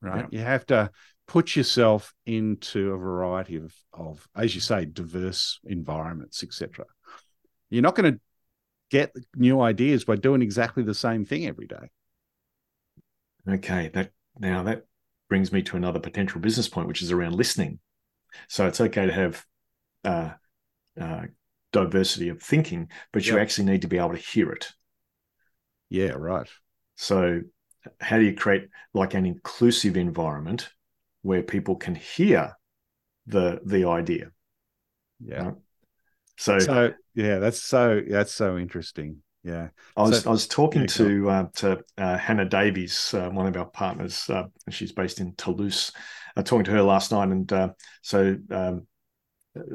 Right. 0.00 0.26
Yeah. 0.30 0.38
You 0.38 0.44
have 0.44 0.66
to 0.66 0.90
put 1.28 1.54
yourself 1.54 2.14
into 2.26 2.92
a 2.92 2.96
variety 2.96 3.56
of, 3.56 3.74
of 3.92 4.26
as 4.34 4.54
you 4.54 4.60
say, 4.60 4.86
diverse 4.86 5.60
environments, 5.64 6.42
etc. 6.42 6.86
You're 7.70 7.82
not 7.82 7.94
going 7.94 8.14
to 8.14 8.20
get 8.90 9.12
new 9.36 9.60
ideas 9.60 10.04
by 10.04 10.16
doing 10.16 10.40
exactly 10.40 10.82
the 10.82 10.94
same 10.94 11.26
thing 11.26 11.46
every 11.46 11.66
day. 11.66 11.90
Okay, 13.46 13.90
that 13.92 14.10
now 14.38 14.62
that 14.64 14.86
brings 15.28 15.52
me 15.52 15.62
to 15.62 15.76
another 15.76 16.00
potential 16.00 16.40
business 16.40 16.68
point, 16.68 16.88
which 16.88 17.02
is 17.02 17.12
around 17.12 17.34
listening. 17.34 17.78
So 18.48 18.66
it's 18.66 18.80
okay 18.80 19.06
to 19.06 19.12
have 19.12 19.44
uh, 20.04 20.30
uh, 20.98 21.22
diversity 21.72 22.30
of 22.30 22.42
thinking, 22.42 22.88
but 23.12 23.26
you 23.26 23.38
actually 23.38 23.66
need 23.66 23.82
to 23.82 23.88
be 23.88 23.98
able 23.98 24.12
to 24.12 24.16
hear 24.16 24.50
it. 24.52 24.72
Yeah, 25.90 26.12
right. 26.12 26.48
So, 26.96 27.42
how 28.00 28.16
do 28.18 28.24
you 28.24 28.34
create 28.34 28.68
like 28.94 29.14
an 29.14 29.26
inclusive 29.26 29.96
environment 29.96 30.70
where 31.22 31.42
people 31.42 31.76
can 31.76 31.94
hear 31.94 32.56
the 33.26 33.60
the 33.64 33.86
idea. 33.86 34.30
Yeah. 35.20 35.44
Right? 35.44 35.54
So, 36.36 36.58
so 36.60 36.92
yeah, 37.14 37.38
that's 37.38 37.60
so 37.60 38.00
that's 38.08 38.32
so 38.32 38.56
interesting. 38.56 39.22
Yeah, 39.42 39.68
I 39.96 40.02
was 40.02 40.22
so, 40.22 40.30
I 40.30 40.32
was 40.32 40.46
talking 40.46 40.82
yeah, 40.82 40.86
to 40.88 41.30
uh, 41.30 41.46
to 41.56 41.84
uh, 41.96 42.18
Hannah 42.18 42.44
Davies, 42.44 43.14
uh, 43.14 43.28
one 43.30 43.46
of 43.46 43.56
our 43.56 43.66
partners, 43.66 44.28
uh, 44.28 44.44
and 44.66 44.74
she's 44.74 44.92
based 44.92 45.20
in 45.20 45.34
Toulouse. 45.36 45.92
I 46.36 46.42
talking 46.42 46.64
to 46.64 46.70
her 46.72 46.82
last 46.82 47.10
night, 47.10 47.28
and 47.28 47.52
uh, 47.52 47.70
so 48.02 48.36
um, 48.50 48.86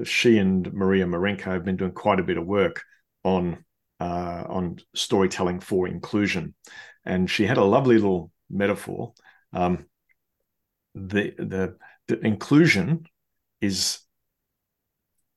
she 0.03 0.37
and 0.37 0.71
Maria 0.73 1.05
Marenko 1.05 1.51
have 1.51 1.65
been 1.65 1.75
doing 1.75 1.91
quite 1.91 2.19
a 2.19 2.23
bit 2.23 2.37
of 2.37 2.45
work 2.45 2.83
on 3.23 3.65
uh, 3.99 4.43
on 4.47 4.77
storytelling 4.95 5.59
for 5.59 5.87
inclusion, 5.87 6.53
and 7.05 7.29
she 7.29 7.45
had 7.45 7.57
a 7.57 7.63
lovely 7.63 7.95
little 7.95 8.31
metaphor. 8.49 9.13
Um, 9.51 9.85
the 10.95 11.33
the, 11.37 11.75
the 12.07 12.19
inclusion 12.25 13.05
is 13.61 13.99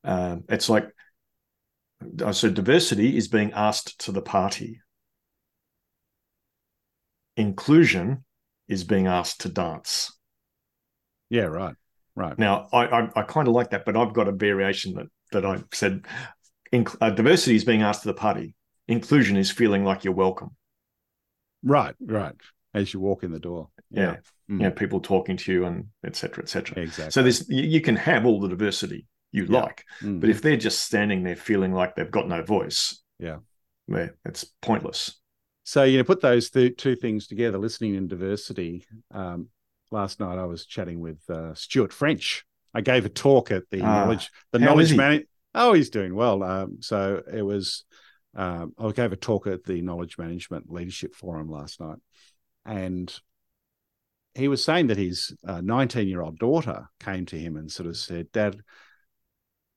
uh, 0.03 0.37
it's 0.49 0.69
like 0.69 0.89
uh, 2.23 2.31
so 2.31 2.49
diversity 2.49 3.17
is 3.17 3.27
being 3.27 3.51
asked 3.53 3.99
to 3.99 4.11
the 4.11 4.21
party. 4.21 4.81
Inclusion 7.35 8.23
is 8.67 8.83
being 8.83 9.07
asked 9.07 9.41
to 9.41 9.49
dance. 9.49 10.11
Yeah 11.29 11.43
right 11.43 11.75
right. 12.15 12.37
Now 12.37 12.67
i 12.71 12.85
i, 12.85 13.09
I 13.15 13.21
kind 13.23 13.47
of 13.47 13.53
like 13.53 13.71
that 13.71 13.85
but 13.85 13.97
i've 13.97 14.13
got 14.13 14.27
a 14.27 14.31
variation 14.31 14.93
that 14.93 15.07
that 15.31 15.45
i 15.45 15.61
said 15.73 16.05
inc- 16.73 16.97
uh, 17.01 17.09
diversity 17.09 17.55
is 17.55 17.65
being 17.65 17.81
asked 17.81 18.03
to 18.03 18.07
the 18.07 18.13
party. 18.13 18.55
Inclusion 18.87 19.35
is 19.37 19.51
feeling 19.51 19.83
like 19.83 20.03
you're 20.03 20.13
welcome. 20.13 20.55
Right 21.63 21.95
right 21.99 22.35
as 22.77 22.93
you 22.93 22.99
walk 22.99 23.23
in 23.23 23.31
the 23.31 23.39
door 23.39 23.69
yeah, 23.91 24.01
yeah 24.01 24.15
mm. 24.49 24.57
you 24.59 24.63
know, 24.63 24.71
people 24.71 24.99
talking 24.99 25.37
to 25.37 25.51
you 25.51 25.65
and 25.65 25.87
etc. 26.05 26.43
etc. 26.43 26.83
Exactly. 26.83 27.11
So 27.11 27.21
there's 27.21 27.47
you, 27.49 27.63
you, 27.63 27.81
can 27.81 27.95
have 27.95 28.25
all 28.25 28.39
the 28.39 28.49
diversity 28.49 29.05
you 29.31 29.45
yeah. 29.45 29.61
like, 29.61 29.85
mm. 30.01 30.19
but 30.19 30.29
if 30.29 30.41
they're 30.41 30.57
just 30.57 30.83
standing 30.83 31.23
there 31.23 31.35
feeling 31.35 31.73
like 31.73 31.95
they've 31.95 32.11
got 32.11 32.27
no 32.27 32.43
voice, 32.43 33.01
yeah, 33.19 33.37
it's 34.25 34.45
pointless. 34.61 35.19
So 35.63 35.83
you 35.83 35.97
know, 35.97 36.03
put 36.03 36.21
those 36.21 36.49
th- 36.49 36.77
two 36.77 36.95
things 36.95 37.27
together, 37.27 37.57
listening 37.57 37.95
and 37.95 38.09
diversity. 38.09 38.85
Um, 39.13 39.49
last 39.91 40.19
night 40.19 40.37
I 40.37 40.45
was 40.45 40.65
chatting 40.65 40.99
with 40.99 41.19
uh, 41.29 41.53
Stuart 41.53 41.93
French. 41.93 42.45
I 42.73 42.81
gave 42.81 43.05
a 43.05 43.09
talk 43.09 43.51
at 43.51 43.63
the 43.69 43.81
uh, 43.81 43.85
knowledge 43.85 44.31
the 44.51 44.59
knowledge 44.59 44.95
man. 44.95 45.23
Oh, 45.55 45.73
he's 45.73 45.89
doing 45.89 46.13
well. 46.13 46.43
Um, 46.43 46.77
so 46.81 47.21
it 47.31 47.41
was. 47.41 47.83
Um, 48.35 48.73
I 48.77 48.91
gave 48.91 49.13
a 49.13 49.15
talk 49.15 49.47
at 49.47 49.63
the 49.63 49.81
Knowledge 49.81 50.19
Management 50.19 50.71
Leadership 50.71 51.15
Forum 51.15 51.49
last 51.49 51.79
night, 51.79 51.97
and 52.67 53.17
he 54.35 54.47
was 54.47 54.63
saying 54.63 54.87
that 54.87 54.97
his 54.97 55.35
19 55.43 56.01
uh, 56.01 56.05
year 56.05 56.21
old 56.21 56.37
daughter 56.37 56.87
came 56.99 57.25
to 57.27 57.39
him 57.39 57.57
and 57.57 57.71
sort 57.71 57.87
of 57.87 57.97
said, 57.97 58.31
Dad, 58.31 58.57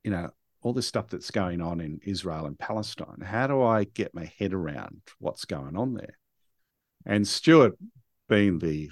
you 0.03 0.11
know, 0.11 0.29
all 0.61 0.73
this 0.73 0.87
stuff 0.87 1.07
that's 1.07 1.31
going 1.31 1.61
on 1.61 1.81
in 1.81 1.99
Israel 2.05 2.45
and 2.45 2.59
Palestine, 2.59 3.21
how 3.23 3.47
do 3.47 3.63
I 3.63 3.85
get 3.85 4.13
my 4.13 4.31
head 4.37 4.53
around 4.53 5.01
what's 5.17 5.45
going 5.45 5.75
on 5.75 5.95
there? 5.95 6.17
And 7.05 7.27
Stuart, 7.27 7.77
being 8.29 8.59
the 8.59 8.91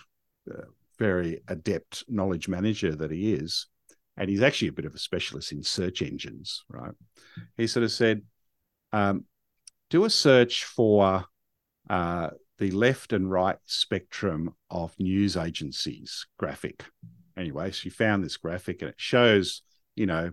uh, 0.51 0.63
very 0.97 1.41
adept 1.47 2.03
knowledge 2.07 2.47
manager 2.47 2.95
that 2.95 3.11
he 3.11 3.33
is, 3.33 3.67
and 4.17 4.27
he's 4.29 4.41
actually 4.41 4.69
a 4.69 4.73
bit 4.73 4.85
of 4.85 4.95
a 4.95 4.99
specialist 4.99 5.51
in 5.51 5.61
search 5.61 6.01
engines, 6.01 6.63
right? 6.69 6.93
He 7.57 7.67
sort 7.67 7.83
of 7.83 7.91
said, 7.91 8.23
um, 8.91 9.25
do 9.89 10.03
a 10.05 10.09
search 10.09 10.65
for 10.65 11.25
uh, 11.89 12.29
the 12.59 12.71
left 12.71 13.13
and 13.13 13.31
right 13.31 13.57
spectrum 13.65 14.53
of 14.69 14.93
news 14.99 15.35
agencies 15.37 16.27
graphic. 16.37 16.83
Anyway, 17.37 17.71
she 17.71 17.89
found 17.89 18.23
this 18.23 18.37
graphic 18.37 18.81
and 18.81 18.89
it 18.89 18.99
shows, 18.99 19.61
you 19.95 20.05
know, 20.05 20.31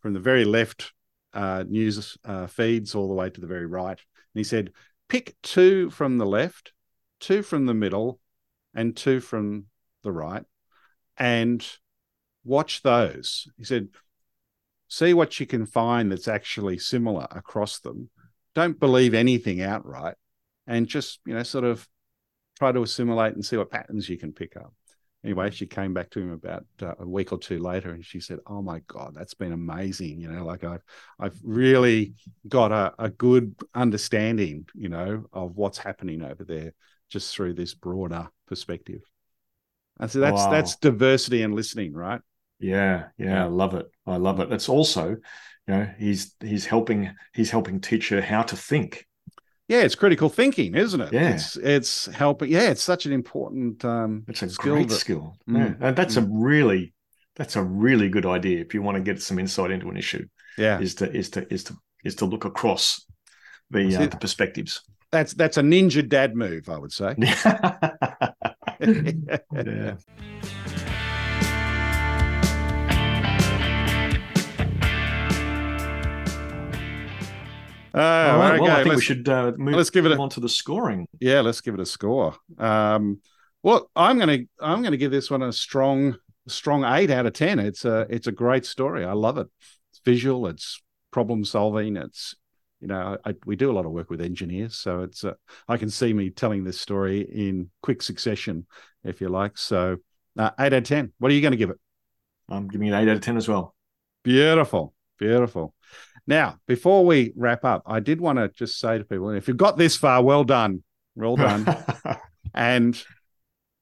from 0.00 0.12
the 0.12 0.20
very 0.20 0.44
left 0.44 0.92
uh, 1.32 1.64
news 1.66 2.18
uh, 2.24 2.46
feeds 2.48 2.94
all 2.94 3.08
the 3.08 3.14
way 3.14 3.30
to 3.30 3.40
the 3.40 3.46
very 3.46 3.66
right. 3.66 3.98
And 3.98 4.40
he 4.40 4.44
said, 4.44 4.72
pick 5.08 5.36
two 5.42 5.90
from 5.90 6.18
the 6.18 6.26
left, 6.26 6.72
two 7.20 7.42
from 7.42 7.66
the 7.66 7.74
middle, 7.74 8.18
and 8.74 8.96
two 8.96 9.20
from 9.20 9.66
the 10.02 10.12
right, 10.12 10.44
and 11.16 11.64
watch 12.44 12.82
those. 12.82 13.48
He 13.56 13.64
said, 13.64 13.88
see 14.88 15.14
what 15.14 15.38
you 15.38 15.46
can 15.46 15.66
find 15.66 16.10
that's 16.10 16.28
actually 16.28 16.78
similar 16.78 17.26
across 17.30 17.78
them. 17.78 18.10
Don't 18.54 18.80
believe 18.80 19.14
anything 19.14 19.62
outright 19.62 20.16
and 20.70 20.86
just 20.86 21.20
you 21.26 21.34
know 21.34 21.42
sort 21.42 21.64
of 21.64 21.86
try 22.58 22.72
to 22.72 22.82
assimilate 22.82 23.34
and 23.34 23.44
see 23.44 23.56
what 23.56 23.70
patterns 23.70 24.08
you 24.08 24.16
can 24.16 24.32
pick 24.32 24.56
up 24.56 24.72
anyway 25.24 25.50
she 25.50 25.66
came 25.66 25.92
back 25.92 26.08
to 26.10 26.20
him 26.20 26.32
about 26.32 26.64
uh, 26.82 26.94
a 26.98 27.06
week 27.06 27.32
or 27.32 27.38
two 27.38 27.58
later 27.58 27.90
and 27.90 28.04
she 28.04 28.20
said 28.20 28.38
oh 28.46 28.62
my 28.62 28.80
god 28.86 29.12
that's 29.14 29.34
been 29.34 29.52
amazing 29.52 30.20
you 30.20 30.30
know 30.30 30.44
like 30.44 30.64
i've 30.64 30.82
i've 31.18 31.38
really 31.42 32.14
got 32.48 32.72
a, 32.72 32.94
a 32.98 33.10
good 33.10 33.54
understanding 33.74 34.64
you 34.74 34.88
know 34.88 35.24
of 35.32 35.56
what's 35.56 35.78
happening 35.78 36.22
over 36.22 36.44
there 36.44 36.72
just 37.10 37.34
through 37.34 37.52
this 37.52 37.74
broader 37.74 38.28
perspective 38.46 39.02
and 39.98 40.10
so 40.10 40.20
that's 40.20 40.44
wow. 40.44 40.50
that's 40.50 40.76
diversity 40.76 41.42
and 41.42 41.54
listening 41.54 41.92
right 41.92 42.20
yeah, 42.60 43.06
yeah, 43.16 43.44
I 43.44 43.48
love 43.48 43.74
it. 43.74 43.86
I 44.06 44.16
love 44.16 44.38
it. 44.38 44.52
It's 44.52 44.68
also, 44.68 45.08
you 45.08 45.18
know, 45.66 45.88
he's 45.98 46.34
he's 46.40 46.66
helping 46.66 47.10
he's 47.32 47.50
helping 47.50 47.80
teach 47.80 48.10
her 48.10 48.20
how 48.20 48.42
to 48.42 48.56
think 48.56 49.06
yeah, 49.70 49.82
it's 49.86 49.94
critical 49.94 50.28
thinking, 50.28 50.74
isn't 50.74 51.00
it? 51.00 51.12
Yeah. 51.12 51.30
It's 51.34 51.56
it's 51.56 52.06
helping. 52.06 52.50
Yeah, 52.50 52.70
it's 52.70 52.82
such 52.82 53.06
an 53.06 53.12
important 53.12 53.84
um, 53.84 54.24
It's 54.28 54.42
a 54.42 54.48
skill 54.50 54.74
great 54.74 54.88
that- 54.88 54.96
skill. 54.96 55.36
Mm, 55.48 55.56
Yeah. 55.58 55.74
And 55.88 55.96
that's 55.96 56.16
a 56.16 56.22
really 56.28 56.92
that's 57.36 57.56
a 57.56 57.62
really 57.62 58.08
good 58.10 58.26
idea 58.26 58.60
if 58.60 58.74
you 58.74 58.82
want 58.82 58.96
to 58.96 59.02
get 59.02 59.22
some 59.22 59.38
insight 59.38 59.70
into 59.70 59.88
an 59.88 59.96
issue. 59.96 60.26
Yeah, 60.58 60.80
Is 60.80 60.94
to 60.96 61.10
is 61.10 61.30
to 61.30 61.46
is 61.54 61.64
to 61.64 61.74
is 62.04 62.14
to 62.16 62.26
look 62.26 62.44
across 62.44 63.06
the 63.70 63.96
uh, 63.96 64.06
the 64.08 64.16
perspectives. 64.16 64.82
that's 65.12 65.32
that's 65.34 65.56
a 65.56 65.62
ninja 65.62 66.02
dad 66.06 66.34
move, 66.34 66.68
I 66.68 66.76
would 66.76 66.92
say. 66.92 67.14
yeah. 68.80 69.96
Oh, 77.94 78.00
All 78.00 78.38
right. 78.38 78.60
Well, 78.60 78.70
I 78.70 78.76
think 78.76 78.84
we 78.86 78.90
let's- 78.92 79.02
should 79.02 79.28
uh, 79.28 79.52
move, 79.56 79.74
let's 79.74 79.90
give 79.90 80.06
it 80.06 80.12
a- 80.12 80.18
on 80.18 80.28
to 80.30 80.40
the 80.40 80.48
scoring. 80.48 81.06
Yeah, 81.20 81.40
let's 81.40 81.60
give 81.60 81.74
it 81.74 81.80
a 81.80 81.86
score. 81.86 82.34
Um, 82.58 83.20
well, 83.62 83.90
I'm 83.94 84.18
gonna 84.18 84.38
I'm 84.60 84.82
gonna 84.82 84.96
give 84.96 85.10
this 85.10 85.30
one 85.30 85.42
a 85.42 85.52
strong 85.52 86.16
strong 86.48 86.84
eight 86.84 87.10
out 87.10 87.26
of 87.26 87.32
ten. 87.32 87.58
It's 87.58 87.84
a 87.84 88.06
it's 88.08 88.26
a 88.26 88.32
great 88.32 88.64
story. 88.64 89.04
I 89.04 89.12
love 89.12 89.38
it. 89.38 89.48
It's 89.92 90.00
visual. 90.04 90.46
It's 90.46 90.80
problem 91.10 91.44
solving. 91.44 91.96
It's 91.96 92.34
you 92.80 92.88
know 92.88 93.18
I, 93.24 93.34
we 93.44 93.56
do 93.56 93.70
a 93.70 93.74
lot 93.74 93.84
of 93.86 93.92
work 93.92 94.08
with 94.08 94.20
engineers, 94.20 94.76
so 94.78 95.02
it's 95.02 95.24
uh, 95.24 95.34
I 95.68 95.76
can 95.76 95.90
see 95.90 96.12
me 96.12 96.30
telling 96.30 96.64
this 96.64 96.80
story 96.80 97.20
in 97.20 97.70
quick 97.82 98.00
succession, 98.02 98.66
if 99.04 99.20
you 99.20 99.28
like. 99.28 99.58
So 99.58 99.98
uh, 100.38 100.50
eight 100.58 100.66
out 100.66 100.72
of 100.74 100.84
ten. 100.84 101.12
What 101.18 101.30
are 101.30 101.34
you 101.34 101.42
going 101.42 101.52
to 101.52 101.58
give 101.58 101.70
it? 101.70 101.78
I'm 102.48 102.68
giving 102.68 102.88
it 102.88 102.92
eight 102.92 103.08
out 103.08 103.16
of 103.16 103.20
ten 103.20 103.36
as 103.36 103.48
well. 103.48 103.74
Beautiful, 104.22 104.94
beautiful. 105.18 105.74
Now, 106.30 106.60
before 106.68 107.04
we 107.04 107.32
wrap 107.34 107.64
up, 107.64 107.82
I 107.86 107.98
did 107.98 108.20
want 108.20 108.38
to 108.38 108.48
just 108.50 108.78
say 108.78 108.96
to 108.96 109.04
people, 109.04 109.30
if 109.30 109.48
you've 109.48 109.56
got 109.56 109.76
this 109.76 109.96
far, 109.96 110.22
well 110.22 110.44
done, 110.44 110.84
well 111.16 111.34
done. 111.34 111.66
and 112.54 113.02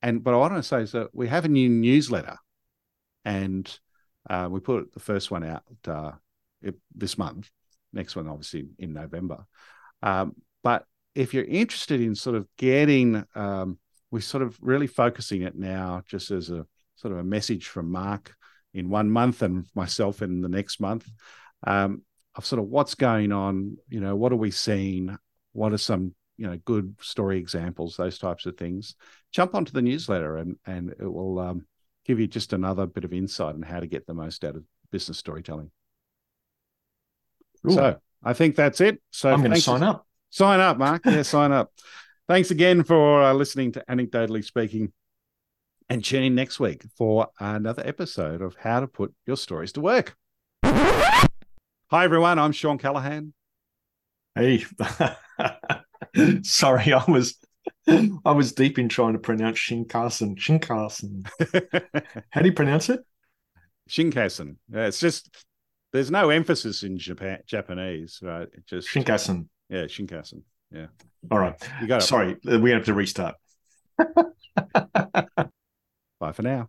and 0.00 0.24
but 0.24 0.32
I 0.32 0.38
want 0.38 0.54
to 0.54 0.62
say 0.62 0.80
is 0.80 0.92
that 0.92 1.08
we 1.12 1.28
have 1.28 1.44
a 1.44 1.48
new 1.48 1.68
newsletter, 1.68 2.38
and 3.22 3.70
uh, 4.30 4.48
we 4.50 4.60
put 4.60 4.94
the 4.94 5.00
first 5.00 5.30
one 5.30 5.44
out 5.44 5.62
uh, 5.86 6.12
this 6.94 7.18
month. 7.18 7.50
Next 7.92 8.16
one, 8.16 8.26
obviously, 8.26 8.68
in 8.78 8.94
November. 8.94 9.44
Um, 10.02 10.34
but 10.64 10.86
if 11.14 11.34
you're 11.34 11.44
interested 11.44 12.00
in 12.00 12.14
sort 12.14 12.36
of 12.36 12.48
getting, 12.56 13.26
um, 13.34 13.78
we're 14.10 14.20
sort 14.20 14.42
of 14.42 14.56
really 14.62 14.86
focusing 14.86 15.42
it 15.42 15.54
now 15.54 16.02
just 16.08 16.30
as 16.30 16.48
a 16.48 16.64
sort 16.96 17.12
of 17.12 17.18
a 17.18 17.24
message 17.24 17.66
from 17.66 17.92
Mark 17.92 18.34
in 18.72 18.88
one 18.88 19.10
month 19.10 19.42
and 19.42 19.66
myself 19.74 20.22
in 20.22 20.40
the 20.40 20.48
next 20.48 20.80
month 20.80 21.06
um, 21.66 22.02
of 22.38 22.46
sort 22.46 22.60
of 22.60 22.68
what's 22.68 22.94
going 22.94 23.32
on. 23.32 23.76
You 23.90 24.00
know, 24.00 24.16
what 24.16 24.32
are 24.32 24.36
we 24.36 24.50
seeing? 24.50 25.18
What 25.52 25.72
are 25.72 25.78
some 25.78 26.14
you 26.38 26.46
know 26.46 26.56
good 26.64 26.94
story 27.02 27.38
examples? 27.38 27.96
Those 27.96 28.18
types 28.18 28.46
of 28.46 28.56
things. 28.56 28.94
Jump 29.32 29.54
onto 29.54 29.72
the 29.72 29.82
newsletter 29.82 30.38
and 30.38 30.56
and 30.64 30.90
it 30.98 31.12
will 31.12 31.38
um, 31.40 31.66
give 32.06 32.18
you 32.18 32.26
just 32.26 32.54
another 32.54 32.86
bit 32.86 33.04
of 33.04 33.12
insight 33.12 33.54
on 33.54 33.62
how 33.62 33.80
to 33.80 33.86
get 33.86 34.06
the 34.06 34.14
most 34.14 34.44
out 34.44 34.56
of 34.56 34.64
business 34.90 35.18
storytelling. 35.18 35.70
Cool. 37.66 37.74
So 37.74 37.96
I 38.22 38.32
think 38.32 38.54
that's 38.56 38.80
it. 38.80 39.02
So 39.10 39.30
I'm 39.30 39.40
going 39.40 39.52
to 39.52 39.60
sign 39.60 39.82
up. 39.82 40.06
Sign 40.30 40.60
up, 40.60 40.78
Mark. 40.78 41.02
Yeah, 41.04 41.22
sign 41.22 41.52
up. 41.52 41.72
Thanks 42.28 42.50
again 42.50 42.84
for 42.84 43.22
uh, 43.22 43.32
listening 43.32 43.72
to 43.72 43.84
Anecdotally 43.88 44.44
Speaking. 44.44 44.92
And 45.88 46.04
tune 46.04 46.22
in 46.22 46.34
next 46.34 46.60
week 46.60 46.84
for 46.98 47.28
another 47.40 47.82
episode 47.84 48.42
of 48.42 48.54
How 48.60 48.80
to 48.80 48.86
Put 48.86 49.14
Your 49.26 49.38
Stories 49.38 49.72
to 49.72 49.80
Work. 49.80 50.14
Hi, 51.90 52.04
everyone. 52.04 52.38
I'm 52.38 52.52
Shawn 52.52 52.76
Callaghan. 52.76 53.32
Hey, 54.34 54.62
sorry, 56.42 56.92
I 56.92 57.02
was 57.08 57.38
I 57.88 58.32
was 58.32 58.52
deep 58.52 58.78
in 58.78 58.90
trying 58.90 59.14
to 59.14 59.18
pronounce 59.18 59.58
Shinkansen. 59.58 60.36
Shinkansen. 60.36 61.26
How 62.30 62.42
do 62.42 62.46
you 62.46 62.52
pronounce 62.52 62.90
it? 62.90 63.00
Shinkansen. 63.88 64.56
Yeah, 64.70 64.84
it's 64.88 65.00
just, 65.00 65.34
there's 65.94 66.10
no 66.10 66.28
emphasis 66.28 66.82
in 66.82 66.98
Japan, 66.98 67.38
Japanese, 67.46 68.18
right? 68.22 68.48
It 68.52 68.66
just, 68.66 68.86
Shinkansen. 68.90 69.46
yeah, 69.70 69.84
Shinkansen. 69.84 70.42
Yeah. 70.70 70.88
All 71.30 71.38
right. 71.38 71.56
You 71.80 71.86
got 71.86 72.02
it. 72.02 72.04
Sorry, 72.04 72.36
uh, 72.46 72.58
we 72.58 72.70
have 72.70 72.84
to 72.84 72.92
restart. 72.92 73.36
Bye 76.20 76.32
for 76.34 76.42
now. 76.42 76.68